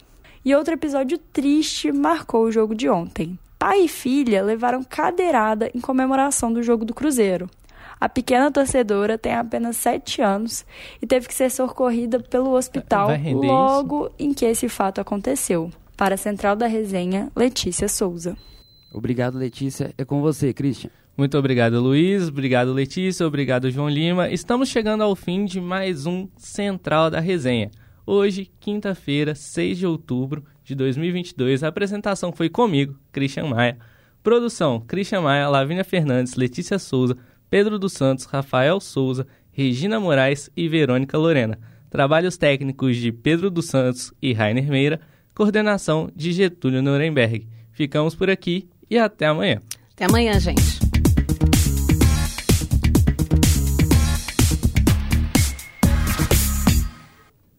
E 0.43 0.53
outro 0.53 0.73
episódio 0.73 1.17
triste 1.17 1.89
marcou 1.89 2.43
o 2.43 2.51
jogo 2.51 2.75
de 2.75 2.89
ontem. 2.89 3.39
Pai 3.57 3.85
e 3.85 3.87
filha 3.87 4.43
levaram 4.43 4.83
cadeirada 4.83 5.71
em 5.73 5.79
comemoração 5.79 6.51
do 6.51 6.61
jogo 6.61 6.83
do 6.83 6.93
Cruzeiro. 6.93 7.49
A 8.01 8.09
pequena 8.09 8.51
torcedora 8.51 9.17
tem 9.17 9.33
apenas 9.33 9.77
7 9.77 10.21
anos 10.21 10.65
e 11.01 11.07
teve 11.07 11.29
que 11.29 11.33
ser 11.33 11.49
socorrida 11.49 12.19
pelo 12.19 12.51
hospital 12.51 13.11
logo 13.33 14.07
isso? 14.07 14.15
em 14.19 14.33
que 14.33 14.43
esse 14.43 14.67
fato 14.67 14.99
aconteceu. 14.99 15.71
Para 15.95 16.15
a 16.15 16.17
Central 16.17 16.57
da 16.57 16.67
Resenha, 16.67 17.31
Letícia 17.33 17.87
Souza. 17.87 18.35
Obrigado, 18.91 19.37
Letícia. 19.37 19.93
É 19.97 20.03
com 20.03 20.21
você, 20.21 20.51
Christian. 20.51 20.91
Muito 21.15 21.37
obrigado, 21.37 21.79
Luiz. 21.79 22.27
Obrigado, 22.27 22.73
Letícia. 22.73 23.27
Obrigado, 23.27 23.69
João 23.69 23.87
Lima. 23.87 24.29
Estamos 24.29 24.69
chegando 24.69 25.03
ao 25.03 25.15
fim 25.15 25.45
de 25.45 25.61
mais 25.61 26.07
um 26.07 26.27
Central 26.37 27.11
da 27.11 27.19
Resenha. 27.19 27.69
Hoje, 28.05 28.51
quinta-feira, 28.59 29.35
6 29.35 29.77
de 29.77 29.85
outubro 29.85 30.43
de 30.63 30.73
2022, 30.73 31.63
a 31.63 31.67
apresentação 31.67 32.31
foi 32.31 32.49
comigo, 32.49 32.97
Christian 33.11 33.45
Maia. 33.45 33.77
Produção: 34.23 34.81
Christian 34.81 35.21
Maia, 35.21 35.47
Lavínia 35.49 35.83
Fernandes, 35.83 36.35
Letícia 36.35 36.79
Souza, 36.79 37.15
Pedro 37.49 37.77
dos 37.77 37.93
Santos, 37.93 38.25
Rafael 38.25 38.79
Souza, 38.79 39.27
Regina 39.51 39.99
Moraes 39.99 40.49
e 40.57 40.67
Verônica 40.67 41.17
Lorena. 41.17 41.59
Trabalhos 41.91 42.37
técnicos 42.37 42.97
de 42.97 43.11
Pedro 43.11 43.51
dos 43.51 43.67
Santos 43.67 44.11
e 44.19 44.33
Rainer 44.33 44.67
Meira. 44.67 44.99
Coordenação 45.35 46.09
de 46.15 46.31
Getúlio 46.31 46.81
Nuremberg. 46.81 47.47
Ficamos 47.71 48.15
por 48.15 48.29
aqui 48.29 48.67
e 48.89 48.97
até 48.97 49.27
amanhã. 49.27 49.61
Até 49.93 50.05
amanhã, 50.05 50.39
gente. 50.39 51.02